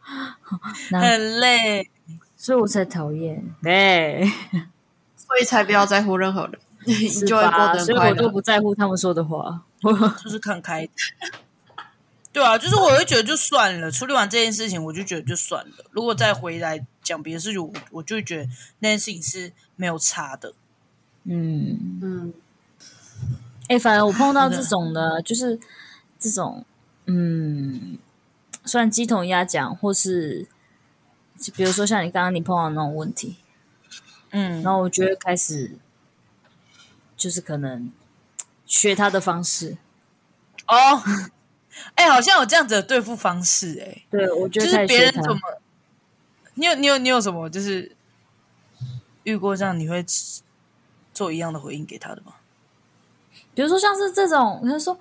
[0.90, 1.90] 很累，
[2.36, 4.24] 所以我才讨厌对，
[5.16, 6.58] 所以才不要在乎任何人。
[7.10, 9.62] 所以我都不在乎他们说的话，
[10.24, 10.88] 就是看开。
[12.32, 15.84] 对啊，就是我会觉得就算了，处理完这件事情，我就觉得就算了。
[15.90, 20.54] 如果再回来讲别的事情，我我就会觉得那件事情是没有差的。
[21.24, 22.32] 嗯嗯。
[23.62, 25.58] 哎、欸，反正我碰到这种的，就是
[26.18, 26.64] 这种，
[27.06, 27.98] 嗯，
[28.68, 30.46] 算鸡同鸭讲，或是
[31.56, 33.38] 比如说像你刚刚你碰到那种问题，
[34.30, 35.78] 嗯，然后我觉得开始。
[37.16, 37.90] 就是可能
[38.64, 39.76] 学他的方式
[40.68, 41.02] 哦，
[41.96, 45.40] 哎、欸，好像有这样子的对付方式、欸，哎，对，我觉得就是别人怎么，
[46.54, 47.96] 你有你有你有什么就是
[49.24, 50.06] 遇过这样你会
[51.12, 52.34] 做一样的回应给他的吗？
[53.52, 54.96] 比如说像是这种，他说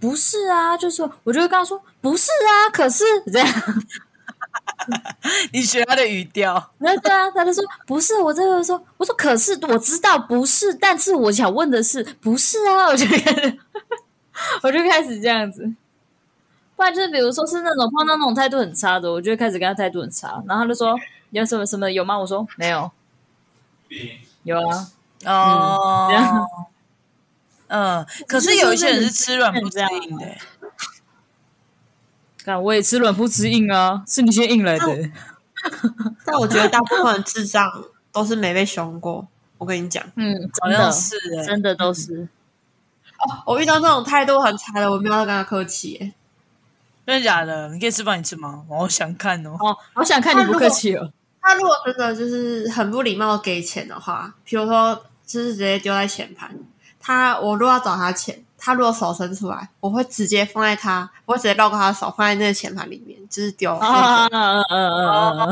[0.00, 3.48] 不是啊，就是说我就会跟他说不是啊，可是这样。
[5.52, 12.86] 你学他的语调，那对啊，他就说不是，我这个说，我说可是我知道不是，但是我想问的是不是啊？
[12.86, 13.58] 我就开始，
[14.62, 15.70] 我就开始这样子，
[16.76, 20.96] 不然就是比如说是那种碰到那种态度很差的，我就会开始跟他态度很差，然后他就说
[21.30, 22.18] 有什么什么有吗？
[22.18, 22.90] 我说没有，
[24.44, 24.88] 有啊，
[25.26, 26.46] 哦，嗯，这样，
[27.70, 30.26] 嗯，可是有一些人是吃软不吃硬的。
[32.44, 35.10] 看，我也吃软不吃硬啊，是你先硬来的。
[36.26, 37.70] 但我觉得大部分智障
[38.10, 39.28] 都是没被凶过。
[39.56, 42.26] 我跟你讲，嗯，好像是，真的都是。
[43.18, 46.12] 哦，我遇到这种态度很差的，我没有跟他客气。
[47.06, 47.68] 真的假的？
[47.68, 48.64] 你可以吃饭，你吃吗？
[48.68, 49.50] 我好想看哦。
[49.60, 51.12] 哦，我想看你不客气哦。
[51.42, 56.50] 他如果真的就是很不礼貌给钱的话，比如说就是直接丢在前盘，
[57.00, 58.44] 他我如果要找他钱。
[58.62, 63.74] 他如果手伸出来，我会直接放在他，我会直接绕过他的手，放在那个钱盘里面，就是丢。
[63.74, 65.46] 啊啊啊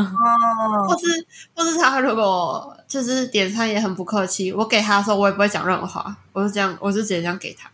[0.86, 7.70] 或是或是他如果就是点餐也很不客气，我给他的时候我也不会讲任何话，我是这样，我是直接这样给他，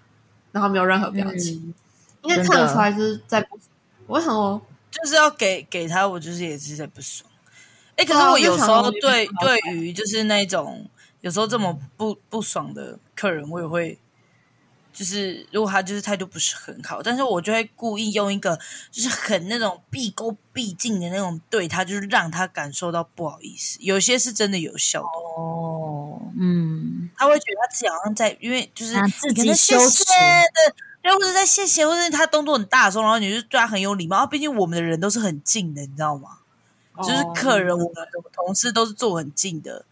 [0.53, 1.75] 然后没有任何表情，
[2.23, 3.69] 应该看得出来就是在不爽。
[4.07, 4.63] 为什么？
[4.93, 7.29] 就是要给给他，我就是也是在不爽。
[7.97, 10.89] 哎，可是我有时候对对于就是那种
[11.23, 13.99] 有时候这么不不爽的客人，我也会。
[14.93, 18.57] 就是如果他就是态度不是很好，但是我就会故意用一个
[18.93, 23.77] 就是很那种毕恭毕敬的那种对他，就是让他感受到不好意思。
[23.81, 30.13] 有些是真的有效的哦，嗯，他会觉得他自己好像在，因为就是自己羞耻的，
[31.03, 34.25] 对，或者在谢谢，或者他动作很大的时候，然后你就对他很有礼貌。
[34.25, 36.39] 毕竟我们的人都是很近的，你知道吗？
[36.99, 39.85] 就是客人，我们的同事都是坐很近的。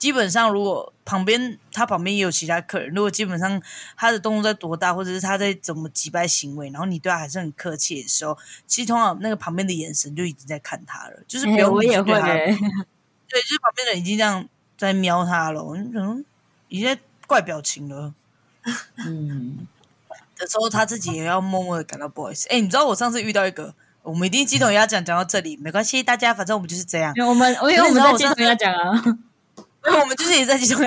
[0.00, 3.60] 基本上，如果旁边他旁边也有其他客人，如果基本上
[3.98, 8.36] 他的动作在多大，或者是他在怎么击败行为，然后你对他还是很客气的时候，
[8.66, 15.62] 其实通常那个旁边的眼神就已经在看他了， 就是不用对他，对，就是旁边的人已经这样在瞄他了，
[15.94, 16.24] 嗯，
[16.68, 18.14] 已经在怪表情了，
[19.06, 19.68] 嗯，
[20.38, 22.48] 的时候他自己也要默默的感到不好意思。
[22.48, 29.18] 哎，你知道我上次遇到一个，我们一定鸡同鸭讲讲到这里没关系，大家反正我们就是这样，我们因为我们在鸡同鸭讲啊。
[29.82, 30.78] 我们就是也在集中，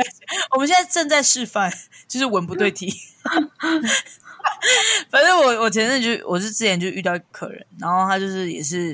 [0.51, 1.71] 我们现在正在示范，
[2.07, 2.93] 就是文不对题。
[5.09, 8.93] 反正我我前阵就我是之前就遇到一个客人，然后他就是也是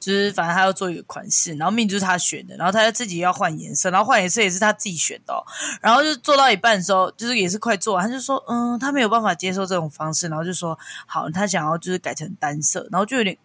[0.00, 5.44] 就是反正他要做一个款式，然后命就是他选的，然后他自己要换颜色，然后换颜色也是他自己选的哦。
[5.80, 13.36] 然后就做到一半的时候，就是也是快做完，他就说嗯，他没有办法接受这种方式，然后就说好，他想要就是改成单色，然后就有点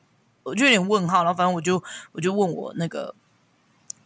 [0.44, 3.14] 我就有点问号，然后反正我就我就问我那个。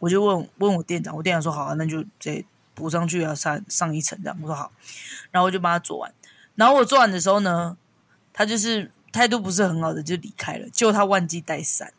[0.00, 4.36] 我就问问我店长，我店长说好啊，那就再补上去啊上上一层这样。
[4.42, 4.72] 我说好，
[5.30, 6.12] 然后我就帮他做完。
[6.56, 7.76] 然后我做完的时候呢，
[8.32, 11.92] 他就是态度不是很好的就离开了，结果他忘记带伞，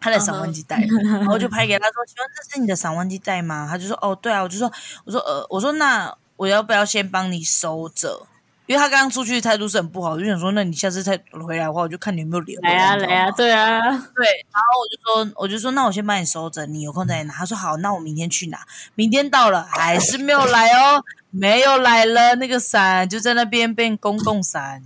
[0.00, 0.86] 他的伞忘记带了。
[1.02, 4.72] 然后我就拍给他说：“请问这是你的伞忘记带吗？”他就说：“哦，对啊。”我就说
[5.04, 8.26] ：“我说呃，我说那我要不要先帮你收着？
[8.70, 12.56] 因为他刚刚出去态度是很不好，我就想说，那你下次再回来的话，我就看你有没有脸。
[12.62, 14.46] 来啊来啊，对啊，对。
[14.52, 17.34] 然后我就说，我就说，那我先帮你收着，你有空再拿。
[17.34, 18.64] 他说好，那我明天去拿。
[18.94, 24.84] 明天到了还是没有来哦， 没有来了，那个伞就在那边变公共伞。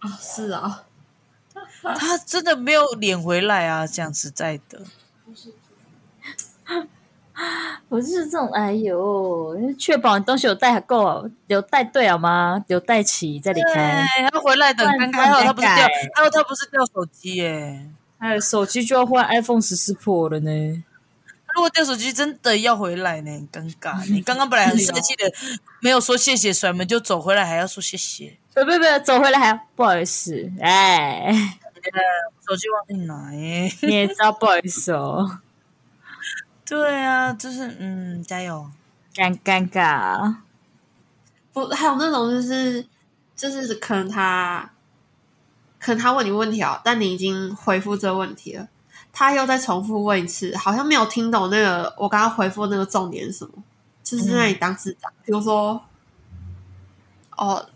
[0.00, 0.82] 啊、哦，是啊，
[1.82, 4.82] 他真的没有脸回来啊，讲实在的。
[7.88, 12.62] 我就是这种，哎呦，确保你东西有带够，有带对好吗？
[12.68, 14.04] 有带齐再离开。
[14.30, 17.86] 他回来等刚刚好，他不是掉，还有他不是掉手机耶，
[18.18, 20.84] 还有手机就要换 iPhone 十四 Pro 了呢。
[21.54, 24.04] 如果掉手机真的要回来呢，很尴尬。
[24.10, 25.30] 你刚刚本来很生气的，
[25.80, 28.38] 没有说谢谢，甩门就走回来，还要说谢谢。
[28.54, 31.30] 不不不，走回来还要不好意思，哎，
[32.48, 35.40] 手机忘记拿耶，你也知道不好意思哦。
[36.72, 38.66] 对啊，就是嗯，加油，
[39.14, 40.36] 尴尴尬。
[41.52, 42.82] 不，还有那种就是
[43.36, 44.70] 就是可能他
[45.78, 48.66] 可能他问你问题哦，但你已经回复这个问题了，
[49.12, 53.52] 他又再重复问一次，好像没有听懂那个我刚刚回复那个重点是什么，
[54.02, 55.12] 就是在那里当智障。
[55.12, 55.78] 嗯、比如说，
[57.36, 57.66] 哦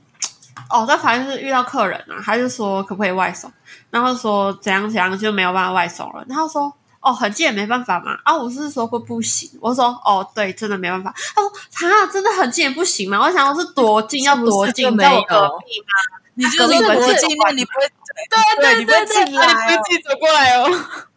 [0.71, 3.53] 哦，但反正是遇到客人啊，他就说可不可以外送，
[3.91, 6.75] 然后说怎样怎样就没有办法外送了，然后说。
[7.07, 8.19] 哦，很近也没办法嘛。
[8.25, 9.49] 啊，我是说过不行。
[9.61, 11.15] 我说哦，对，真的没办法。
[11.25, 11.49] 他说
[11.89, 13.21] 啊，真的很近也不行嘛。
[13.21, 16.19] 我想说是多近要多近，在我隔壁吗？
[16.35, 17.87] 你就是多近，那你不会
[18.29, 20.69] 对对对，你不会进来，你不会自己走过来哦。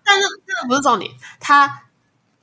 [0.05, 1.09] 但是这个不是重点。
[1.39, 1.81] 他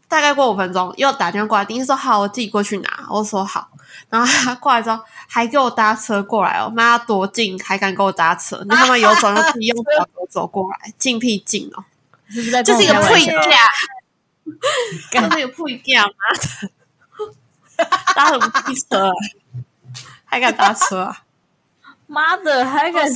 [0.09, 3.06] 大概过五分钟又打电话过来，第一次说好，我自己过去拿。
[3.09, 3.68] 我说好，
[4.11, 6.68] 然后他过来之后还给我搭车过来哦。
[6.74, 8.61] 妈，多近还敢给我搭车？
[8.64, 11.85] 你他妈有种就自己用脚走走过来，近屁近哦。
[12.28, 13.32] 是是这是一个配价，
[15.10, 16.70] 这是一个配价，妈的，
[18.14, 19.12] 搭什么汽车？
[20.24, 21.22] 还敢搭车啊？
[22.06, 23.08] 妈的，还敢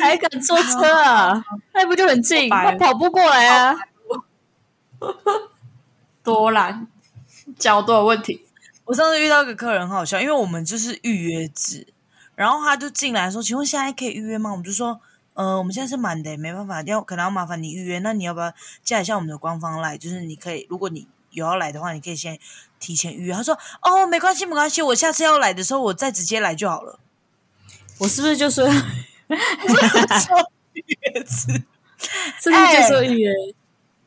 [0.00, 1.42] 还敢坐车啊？
[1.72, 2.50] 那不就很近？
[2.50, 3.74] 他跑不过来啊！
[6.22, 6.86] 多懒，
[7.58, 8.46] 脚都有问题。
[8.84, 11.86] 我上次遇到一个客人很好笑，因为我们就是预约制，
[12.34, 15.00] 然后他就进来说：“请问现在可以预约吗？”我们就说。
[15.38, 18.00] 呃，我们现在是满的，没办法，要可能要麻烦你预约。
[18.00, 19.96] 那你要不要加一下我们的官方 LINE？
[19.96, 22.36] 就是你可以，如果你有要来的话，你可以先
[22.80, 23.32] 提前预约。
[23.32, 26.98] 他说：“哦，没关系，没关系，我下次要来的时候，我再直接来就好了。”
[27.98, 28.72] 我是不是就说预
[30.82, 31.62] 约制？
[32.40, 33.32] 是不是就说预约？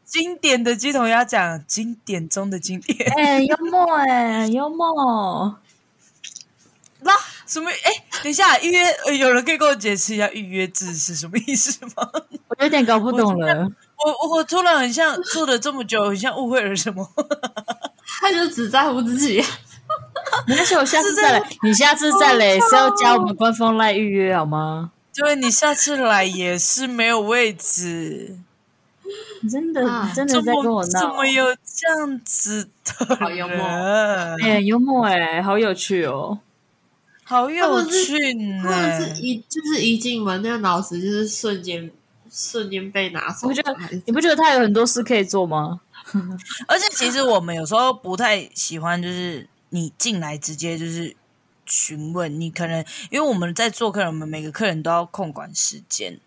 [0.04, 3.10] 经典的鸡同鸭讲，经典中的经典。
[3.16, 5.58] 哎，幽默哎，幽默。
[7.00, 7.14] 那
[7.52, 7.70] 什么？
[7.70, 7.92] 哎，
[8.24, 12.10] 等一下，预约，有人可以跟我解释一下预约制是什么意思吗？
[12.48, 13.68] 我有点搞不懂了。
[13.98, 17.06] 我我我突然很像做了这么久，很像误会了什么？
[18.22, 19.44] 他就只在乎自己。
[20.48, 21.50] 没关系，我下次再来。
[21.62, 24.92] 你下次再来是要加我们官方来预约好吗？
[25.14, 28.38] 对，你下次来也是没有位置。
[29.52, 29.82] 真的，
[30.16, 31.00] 真的在跟我闹？
[31.02, 33.16] 怎么有这样子的？
[33.18, 33.68] 好幽默，
[34.42, 36.40] 哎，幽默哎，好有趣哦。
[37.32, 38.62] 好有趣呢！
[38.62, 41.90] 或者是一就是一进门，那个脑子就是瞬间
[42.30, 43.48] 瞬间被拿走。
[43.48, 44.02] 你不觉得？
[44.06, 45.80] 你不觉得他有很多事可以做吗？
[46.68, 51.16] 而且其实我们有时候不太喜欢，就是你进来直接就是
[51.66, 56.20] 询问你，可能因为我们在做客人，我们每个客人都要控管时间，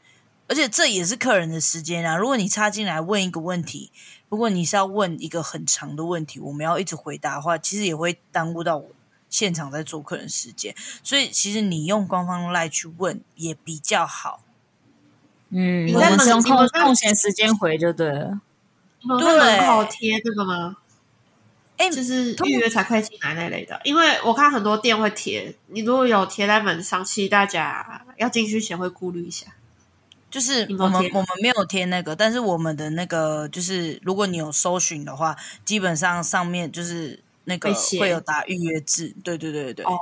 [0.49, 2.17] 而且这也是客人的时间啊。
[2.17, 3.91] 如果你插进来问一个问题，
[4.31, 8.89] 如果你是要问一个很长的问题，我们要一直回答的话，其实也会耽误到我。
[9.35, 14.45] 现场在做客人时间，所以其实你用官方 LINE 去问也比较好。
[15.49, 18.41] 嗯，我们用空空闲时间回就对了。
[19.19, 20.77] 对，门口贴这个吗？
[21.77, 23.81] 哎，就是预约才可以进来那类的。
[23.83, 29.49] 因为我看很多店会贴，你如果有贴在门上，其实大家要进去前会顾虑一下。
[30.31, 37.19] 就是我们我们没有贴那个，但是我们的那个就是，如果你有搜寻的话，基本上上面就是。
[37.45, 39.99] 那个会有打预约制，对对对对对，哦，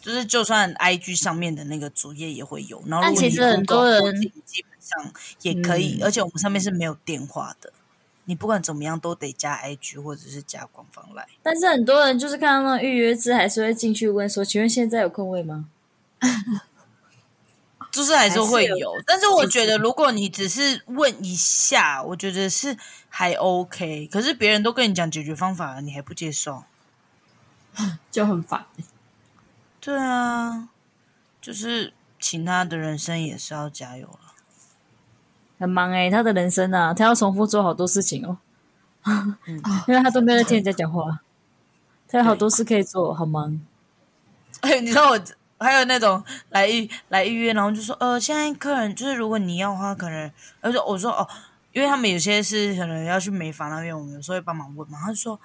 [0.00, 7.72] 就是就算 IG 上面的那个主页也会有，然后如果你其实很多人基本上也可以，嗯、而且我们上面是没有电话的，
[8.24, 11.26] 你不管怎么样都得加 IG 或者是加官方来。
[11.42, 15.68] 但是很多人就是看到那预约制，还是会进去问说：“请问现在有空位吗？”
[17.92, 22.74] 就是还是会有，有，但是我觉得如果你只是问一下，我觉得是
[23.10, 24.08] 还 OK。
[24.10, 26.64] 可是别人都跟你讲解决方法了，你还不接受，
[28.10, 28.64] 就很烦。
[29.78, 30.70] 对啊，
[31.40, 34.32] 就是其他的人生也是要加油了。
[35.58, 38.38] 很忙诶、欸，他的人生啊，他要重复做好多事情哦，
[39.04, 41.20] 嗯、因为他都没有在听人家讲话，
[42.08, 43.60] 他有好多事可以做，好忙。
[44.62, 45.20] 哎，你知道我。
[45.62, 51.28] 还有那种来预来预约，然后就说呃，现在客人就是如果你要的话，可能而且我说哦，
[51.72, 54.98] 因为他们有些是可能要去美发那边，我们有时候会帮忙问嘛。
[55.00, 55.40] 他就说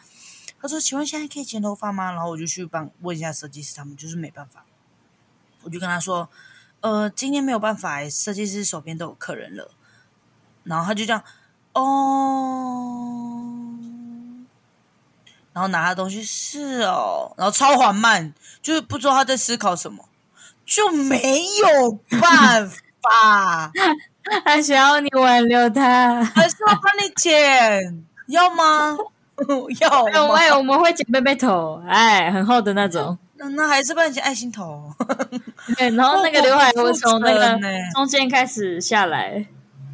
[0.59, 2.11] 他说请问现在可以剪头发吗？
[2.11, 4.65] 然后我就去帮问一下设计师，他们就是没办法。
[5.63, 6.27] 我就跟他说
[6.81, 9.71] 呃，今天没有办法，设计师手边都有客人了。
[10.63, 11.23] 然后他就这样
[11.73, 13.43] 哦。
[15.53, 20.06] 然后拿他东西是哦，然后超缓慢，就是不知道他在思考什么，
[20.67, 22.69] 就没有办
[23.01, 23.71] 法，
[24.45, 28.97] 还想要你挽留他，还是要帮你剪，要吗？
[29.79, 33.17] 要哎，我们会剪背背头，哎，很厚的那种。
[33.39, 34.91] 那那还是帮你剪爱心头。
[35.77, 37.57] 对，然后那个刘海会从那个
[37.95, 39.45] 中间开始下来。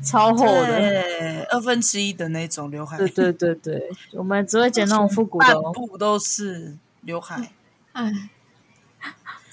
[0.02, 2.98] 超厚的，二分之一的那种刘海。
[2.98, 7.52] 对对对对，我们只会剪那种复古的，全部都是刘海。
[7.94, 8.12] 哎，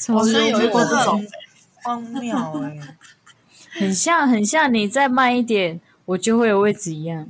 [0.09, 1.27] 好像有一个这种
[1.83, 2.79] 荒谬哎，
[3.79, 7.29] 很像很像你再慢一点，我就会有位置一样。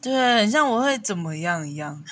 [0.00, 2.02] 对，很像我会怎么样一样。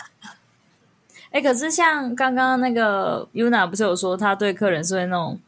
[1.30, 5.38] 哎，可是像刚刚那个 Yuna 不是有说，他对客人是会那种，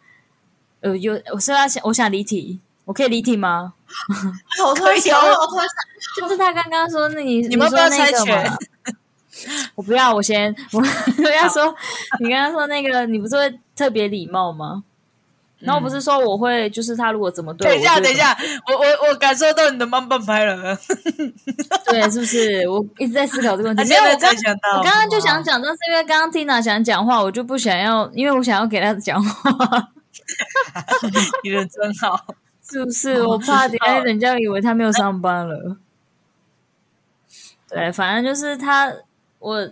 [0.80, 2.60] 呃，有我是要想，我想离题。
[2.84, 3.74] 我可以离题吗？
[4.64, 5.74] 我可以哦，我突然想，
[6.22, 8.48] 就是他刚刚说那你你们不要猜拳，
[9.74, 11.74] 我不要，我先我我要说，
[12.20, 14.84] 你刚刚说那个你不是会特别礼貌吗？
[15.58, 20.76] 然后不是说我会，就是他如果怎么对我，等一下，等一下，我我我感受到你的慢半拍了，
[21.88, 22.68] 对，是不是？
[22.68, 24.30] 我一直在思考这个问题，没有，我刚
[24.76, 29.88] 我刚刚就想讲，但是因为刚刚 Tina 想讲话，我就不想要，因为我想要给他讲话。
[31.42, 32.20] 你人真好。
[32.68, 33.22] 是不是？
[33.24, 35.76] 我怕等下人家以为他没有上班了。
[37.68, 38.92] 对，反正就是他，
[39.46, 39.70] 我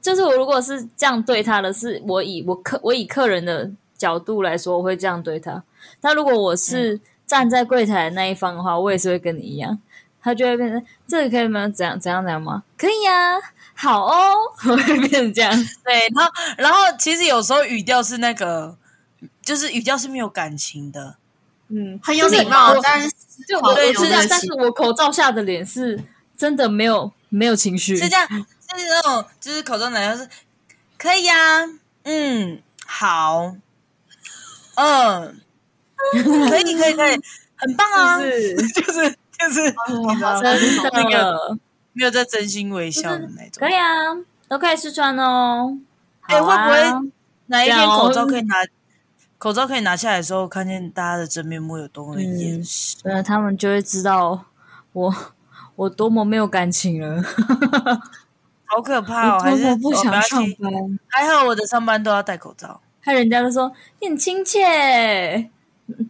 [0.00, 0.32] 就是我。
[0.32, 5.62] 如果是这样对他的是，我以我客我以客人的角度来说，我会这样对他。
[6.00, 9.78] 但如果我是站在柜台的那一方的话，我也是会跟你一样。
[10.20, 11.68] 他就会变成这个可以吗？
[11.68, 12.62] 怎样怎样怎样吗？
[12.76, 13.40] 可以呀、啊，
[13.74, 14.34] 好哦，
[14.68, 15.50] 我会变成这样。
[15.84, 18.76] 对，然后然后其实有时候语调是那个，
[19.42, 21.16] 就是语调是没有感情的。
[21.68, 23.10] 嗯，很有礼貌，就是、但是
[23.48, 26.02] 就我我知道，但是我口罩下的脸是
[26.36, 28.26] 真的没有没有情绪，是这样，
[28.68, 30.28] 就是那种就是口罩男，就是
[30.98, 31.68] 可以呀、啊，
[32.04, 33.56] 嗯，好，
[34.76, 35.40] 嗯，
[36.48, 37.20] 可以可以可以，
[37.56, 39.74] 很棒啊，就是就是就是，
[40.92, 41.58] 那个
[41.92, 43.84] 没有在真心微笑的那种，可以啊，
[44.48, 45.76] 都可以试穿哦，
[46.22, 47.10] 哎、会不会
[47.46, 48.56] 哪一天口罩可以拿？
[49.38, 54.46] 口罩可以拿下来的时候，看见大家的真面目有多么严实，那、嗯、他们就会知道
[54.92, 55.14] 我
[55.76, 57.22] 我多么没有感情了，
[58.68, 59.40] 好可怕哦！
[59.40, 60.72] 还是不想上班，
[61.08, 65.48] 还好我的上班都要戴口罩，看人家都说你很亲切，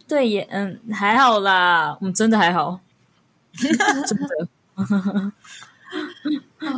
[0.07, 2.79] 对也嗯还好啦，我们真的还好，
[3.57, 5.31] 真的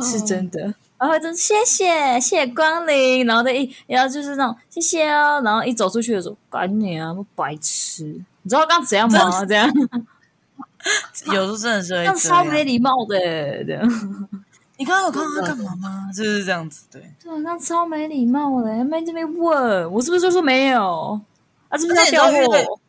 [0.02, 0.74] 是真的。
[0.98, 8.04] 然后就谢谢谢谢光临，然后再一，然后就是那种谢谢哦，然后一走出去的时候，赶紧啊，白痴！
[8.42, 9.44] 你知道刚怎样吗？
[9.44, 9.68] 这样，
[11.26, 13.18] 有时候真的是会这样超没礼貌的，
[13.64, 13.88] 这样。
[14.82, 16.10] 你刚刚有看到他干嘛吗？
[16.12, 17.00] 就是这样子，对。
[17.22, 21.20] 对，那超没礼貌的，还没这边问我是不是就说没有？
[21.68, 22.80] 啊，是不是要调货？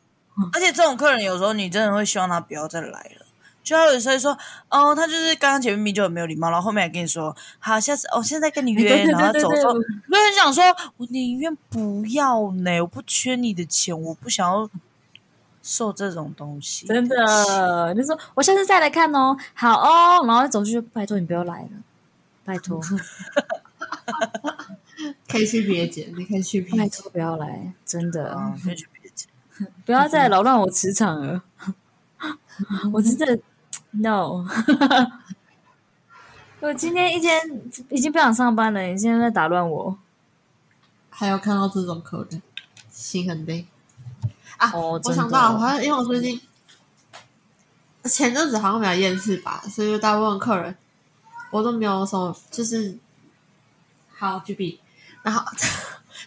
[0.51, 3.25] 而且这种客人有时候你真的会希望他不要再来了。
[3.61, 4.35] 就有时候说，
[4.69, 10.63] 哦，他就是刚刚前面明明就很没有礼貌，然后后面还跟你说，好，下次我、哦、现在跟你约，然后走说，我就很想说，
[10.97, 14.67] 我宁愿不要呢，我不缺你的钱，我不想要
[15.63, 17.15] 受这种东西，真的。
[17.95, 21.69] 你说我下次再来看哦，好哦，然后走出去，拜托你不要来了，
[22.45, 22.79] 拜托，
[25.27, 29.27] 可以去别剪，你可以去别剪，拜托不要来，真的，嗯、可以去别剪，
[29.85, 31.41] 不要再扰乱我磁场了，
[32.93, 33.39] 我真的。
[33.95, 34.43] No，
[36.59, 37.39] 我今天一天
[37.89, 39.99] 已经不想上班了，你现在在打乱我。
[41.11, 42.41] 还有看到这种客人，
[42.89, 43.67] 心很累
[44.63, 44.71] 啊！
[44.73, 46.41] 哦、我想到，好像因为我最近
[48.05, 50.75] 前阵子好像没有厌世吧，所以大部分客人
[51.51, 52.97] 我都没有什么，就是
[54.17, 54.79] 好举笔，
[55.21, 55.43] 然后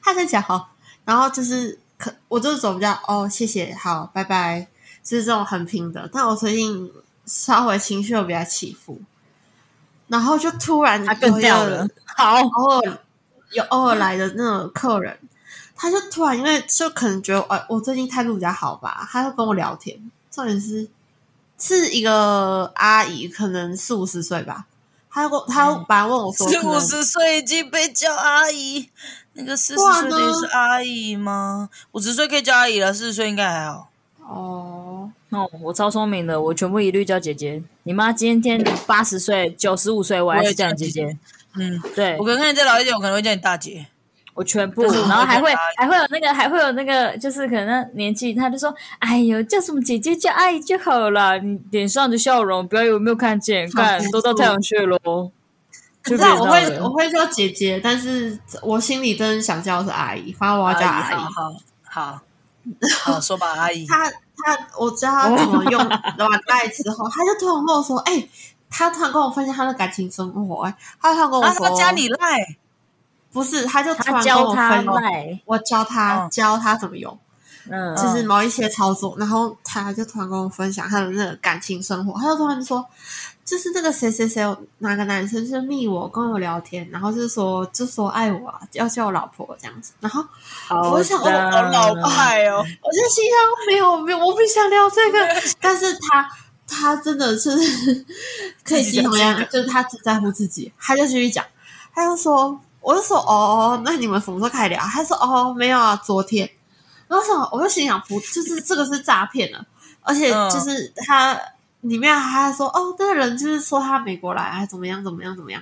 [0.02, 0.70] 他在讲好，
[1.04, 4.66] 然后就是可我就是走比较哦，谢谢，好，拜拜，
[5.02, 6.08] 就是这种很平的。
[6.12, 6.92] 但我最近。
[7.28, 9.00] 稍微情绪又比较起伏，
[10.06, 11.84] 然后就突然他更掉了。
[12.04, 12.98] 好，偶尔
[13.50, 15.18] 有偶尔来的那种客人，
[15.76, 20.10] 他就突然因为就可能觉得，哎，我最近态度比较好吧，他就跟我聊天。
[20.30, 20.88] 重点是
[21.58, 24.66] 是一个阿姨，可能四五十岁吧，
[25.10, 28.90] 他过他本来问我说，四五十岁已经被叫阿姨，
[29.34, 31.70] 那个四十岁的也是阿姨吗？
[31.92, 33.88] 五十岁可以叫阿姨了，四十岁应该还好。
[34.28, 37.62] 哦，哦，我超聪明的，我全部一律叫姐姐。
[37.84, 41.18] 你妈今天八十岁、九十五岁，我还是叫你姐姐。
[41.54, 43.86] 嗯，对，我可能看你再老一点，我可能会叫你大姐。
[44.36, 55.32] 我全部，然后还会还会有那个还会有那个，就是可能年纪，他就说：“哎呦，叫什么姐姐叫阿姨就好了。”你脸上的笑容，不要以为没有看见， 看都到太阳穴喽。
[56.04, 61.14] 知道我会我会叫姐姐，但是我心里真的想叫是阿姨，反正我要叫阿姨。
[61.14, 61.52] 好
[61.90, 62.20] 好
[63.04, 63.86] 好，说吧，阿姨。
[63.86, 65.80] 他他，我教他怎么用
[66.18, 68.28] 软带之后，他就突然跟我说：“哎，
[68.68, 72.18] 他突然跟我分享他的感情生活。”哎，他突然跟我说：“他加你赖。”
[73.36, 77.18] 不是，他就突然跟我分，我教他教他怎么用，
[77.70, 82.82] 嗯，就是某一些操作，然后他就突然跟我分享他的那个感情生活，他就突然说，
[83.44, 84.42] 就是那个谁谁谁
[84.78, 90.24] 哪个男生是密我跟我聊天，然后就是说就说爱我啊，要叫我老婆这样子，然后
[90.90, 95.18] 我想我老派哦，我就心想没有没有，我不想聊这个，
[95.60, 96.26] 但是他
[96.66, 97.50] 他真的是
[98.64, 101.44] 可以继续讲，就是他只在乎自己，他就继续讲，
[101.94, 102.58] 他就说。
[102.86, 104.80] 我就说哦，那你们什么时候开始聊？
[104.80, 106.48] 他说哦，没有啊，昨天。
[107.08, 109.66] 然后想，我就心想不，就是这个是诈骗了，
[110.02, 111.36] 而且就是他
[111.80, 115.60] 里面还还说哦，那个人就是说他美国来，还怎么样怎么样怎么样。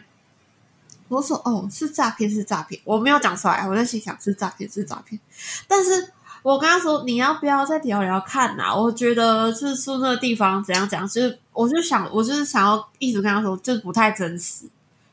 [1.08, 5.18] 我说哦，是诈骗是诈骗，我没有讲出来，我在心想是诈骗是诈骗。
[5.66, 6.12] 但是
[6.42, 8.74] 我跟他说，你要不要再聊聊看呐、啊？
[8.74, 14.66] 我觉得就是说那个地方怎样怎样，就是我就想，我就是想要一直跟他说，就是不太真实。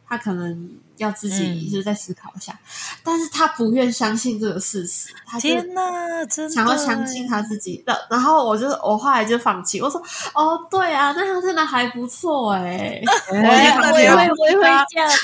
[0.05, 0.69] 他可能
[1.03, 5.13] 要自己就是再思考一下，嗯、但是他不愿相信这个事实。
[5.25, 8.07] 他天呐，真的想要相信他自己的。
[8.09, 10.01] 然后我就我后来就放弃，我说
[10.33, 13.01] 哦，对啊，那他真的还不错哎。
[13.29, 13.35] 我
[13.99, 15.09] 也会我也会这样。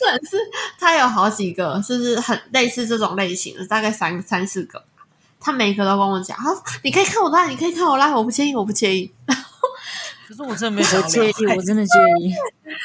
[0.00, 0.36] 算是
[0.78, 3.64] 他有好几个，是不是很类似这种类型的？
[3.66, 4.82] 大概三三四个。
[5.40, 9.12] 他每一个都跟我讲，他说你可以看我拉，你可以看我拉，我不介意，我不介意。
[10.26, 12.34] 可是我真的没有介意，我真的介意。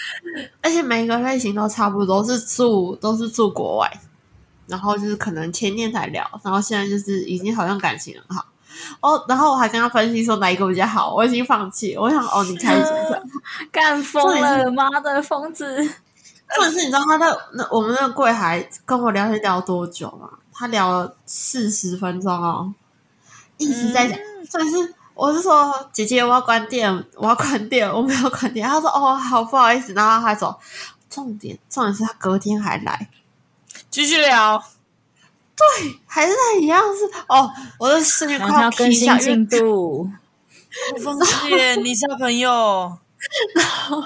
[0.62, 4.02] 而且每一个类型都差不多，是住都是住国外，
[4.68, 8.46] 然后就是可能前年才聊，然后现在就是已经好像感情很好
[9.02, 9.24] 哦。
[9.28, 11.96] 然后我还跟他分析说哪一个比较好，我已经放弃。
[11.98, 12.86] 我想哦，你开始
[13.72, 15.76] 干疯了，妈的疯子！
[16.56, 20.30] 重点是，你知道他在那我们那个柜台跟我聊天聊多久吗？
[20.52, 22.74] 他聊了四十分钟哦，
[23.58, 24.18] 一直在讲，
[24.50, 24.94] 重点是。
[25.16, 28.66] 我是说，姐姐，我要关店，我要关店，我没有关店。
[28.70, 30.60] 他说：“哦，好，不好意思。”然后他还走。
[31.10, 33.08] 重点，重点是他隔天还来
[33.92, 34.64] 继续聊。
[35.56, 37.52] 对，还是他一样是哦。
[37.78, 40.10] 我的视频快要更新进度。
[40.96, 42.98] 我放弃，你小朋友。
[43.56, 44.04] 然后，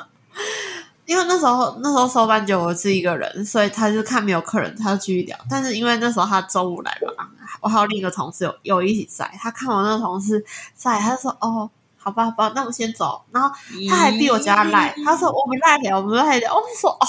[1.08, 5.36] 因为那时候那时候收班就我是一个人，所以他就看没有客人，他就继续聊。
[5.50, 7.26] 但是因为那时候他周五来嘛。
[7.60, 10.46] 我还有另一个同事有有一起在，他看我那个同事
[10.76, 13.50] 在，他就说：“哦，好吧，好吧，那我先走。”然后
[13.90, 17.08] 他还逼我加赖，他说：“我们赖聊，我们赖聊。”我就说：“哦，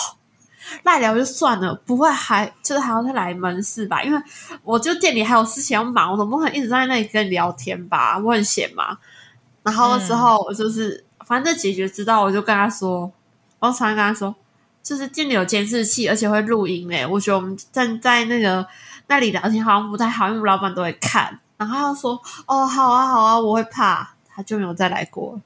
[0.84, 4.03] 赖聊就算了，不会还就是还要再来门市吧？
[4.03, 4.18] 因为
[4.62, 8.16] 我就店里还有事情要忙，我总不可能一直在那里跟你聊天吧？
[8.18, 8.96] 我很闲嘛。”
[9.62, 13.12] 然后之后我就是、嗯、反正解决之道，我就跟他说
[13.61, 14.34] ：“我常常跟他说，
[14.82, 17.06] 就是店里有监视器，而且会录音诶。
[17.06, 18.66] 我觉得我们站在那个。”
[19.11, 21.40] 那里聊天好像不太好，因为我们老板都会看。
[21.56, 22.12] 然后他说
[22.44, 25.40] ：“哦，好啊，好啊，我会怕。”他就没有再来过。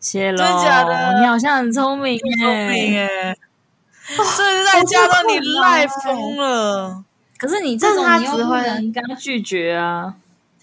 [0.00, 1.20] 谢了，真的假的？
[1.20, 3.38] 你好像很聪明耶，聪明耶！
[4.16, 7.04] 这是在家到你赖疯了。
[7.38, 10.12] 可是你这种他只会刚拒绝啊。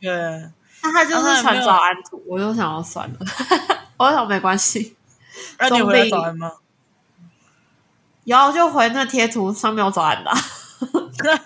[0.01, 0.11] 对，
[0.83, 3.19] 那他就是传早安图，我就想要算了。
[3.95, 4.97] 我想没关系。
[5.59, 6.51] 那你回早安吗？
[8.25, 10.31] 有，就回那贴图上面有早安的。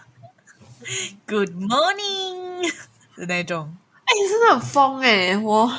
[1.27, 2.71] Good morning
[3.15, 3.75] 的那种，
[4.05, 5.37] 哎、欸，你真的很疯哎、欸！
[5.37, 5.69] 我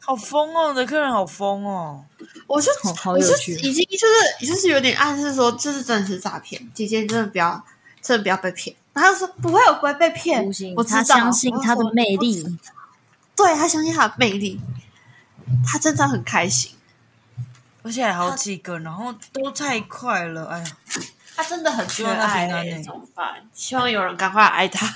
[0.00, 2.04] 好疯哦，你的客人好疯哦！
[2.46, 3.24] 我就我就
[3.62, 7.64] 已经就是就是有点暗示说，这是真实诈骗，姐姐真的不要，
[8.02, 8.76] 真的不要被骗。
[8.92, 10.44] 然后他就说不会，我不会被骗，
[10.76, 12.58] 我他相信他的魅力，
[13.34, 14.60] 对他相信他的魅力，
[15.66, 16.72] 他真的很开心，
[17.82, 20.64] 而且还好几个，然后都太快了，哎呀。
[21.34, 23.36] 他真的很缺爱、欸，怎么办？
[23.54, 24.86] 希望有人赶快爱他。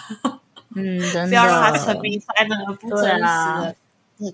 [0.75, 3.75] 嗯，真的，不要让他沉迷在那个不真实的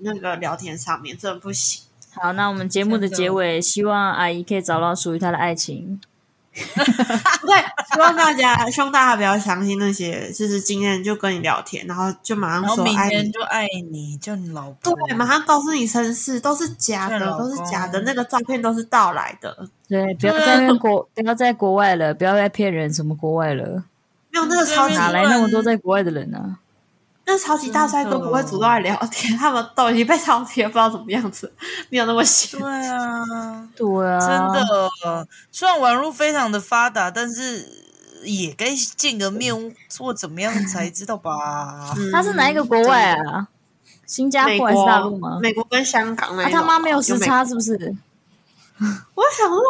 [0.02, 1.84] 那个聊天上面，真的不行。
[2.14, 6.00] 好，那我们节目的结尾，希望阿姨可以找到属于她的爱情。
[6.54, 7.56] 不对，
[7.92, 19.66] 希望大家希望大家不要相信那些，就是今天就跟你聊天，然后就马上说明爱天就爱你，就你老婆，对，马上告诉你身世都是假的，都是假的，那个照片都是盗来的。
[19.88, 23.84] 对，不要在那国，不要在国外了，不要再骗人，什么国外了？
[24.30, 26.58] 没有那个超级哪来那么多在国外的人呢、啊？
[27.24, 31.52] 那超级大帅都不会主动来聊天，他们都已经被超贴，不知道怎么样子，
[31.88, 32.58] 没有那么闲。
[32.58, 35.28] 对啊，对啊，真的。
[35.50, 37.66] 虽然网络非常的发达，但是
[38.24, 39.54] 也该见个面
[39.98, 41.94] 或怎么样才知道吧？
[42.12, 43.48] 他是哪一个国外啊？
[44.04, 45.38] 新加坡还是大陆吗？
[45.40, 46.42] 美国跟香港那。
[46.42, 47.74] 啊，他妈没有时差是不是？
[49.14, 49.60] 我想说，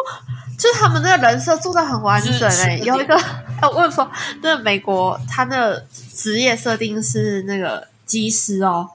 [0.57, 3.15] 就是他们那个人设做的很完整诶、欸，有一个，
[3.61, 4.09] 我问说，
[4.41, 8.89] 那个美国他那个职业设定是那个机师哦，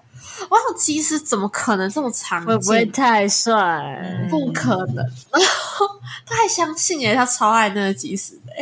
[0.49, 2.45] 我想机师怎么可能这么长？
[2.47, 4.27] 会不会太帅？
[4.31, 5.43] 不可能，然
[5.77, 5.87] 后
[6.25, 8.53] 他还相信诶、欸，他超爱那个机师的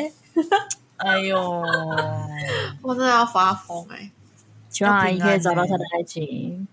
[0.97, 1.63] 哎呦，
[2.81, 4.11] 我真的要发疯诶、欸，
[4.71, 6.67] 希望阿姨可以找到他的爱情。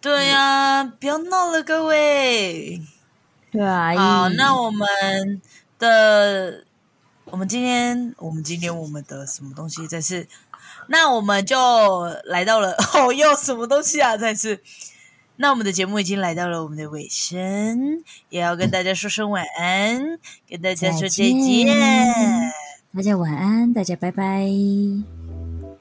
[0.00, 2.82] 对呀、啊，不要闹了，各位。
[3.52, 5.40] 对啊，好，那我们
[5.78, 6.64] 的，
[7.26, 9.86] 我们今天，我们今天我们的什么东西？
[9.86, 10.26] 再次，
[10.88, 11.56] 那我们就
[12.24, 14.16] 来到了 哦，又什么东西啊？
[14.16, 14.60] 再次，
[15.36, 20.18] 那我们的节目已经来到了我们的尾声，也要跟大家说声晚安，
[20.48, 22.52] 跟大家说再见，再见，
[22.94, 24.46] 大家晚安，大家拜拜，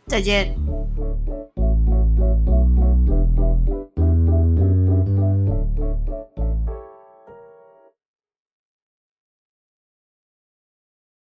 [0.07, 0.55] 再见。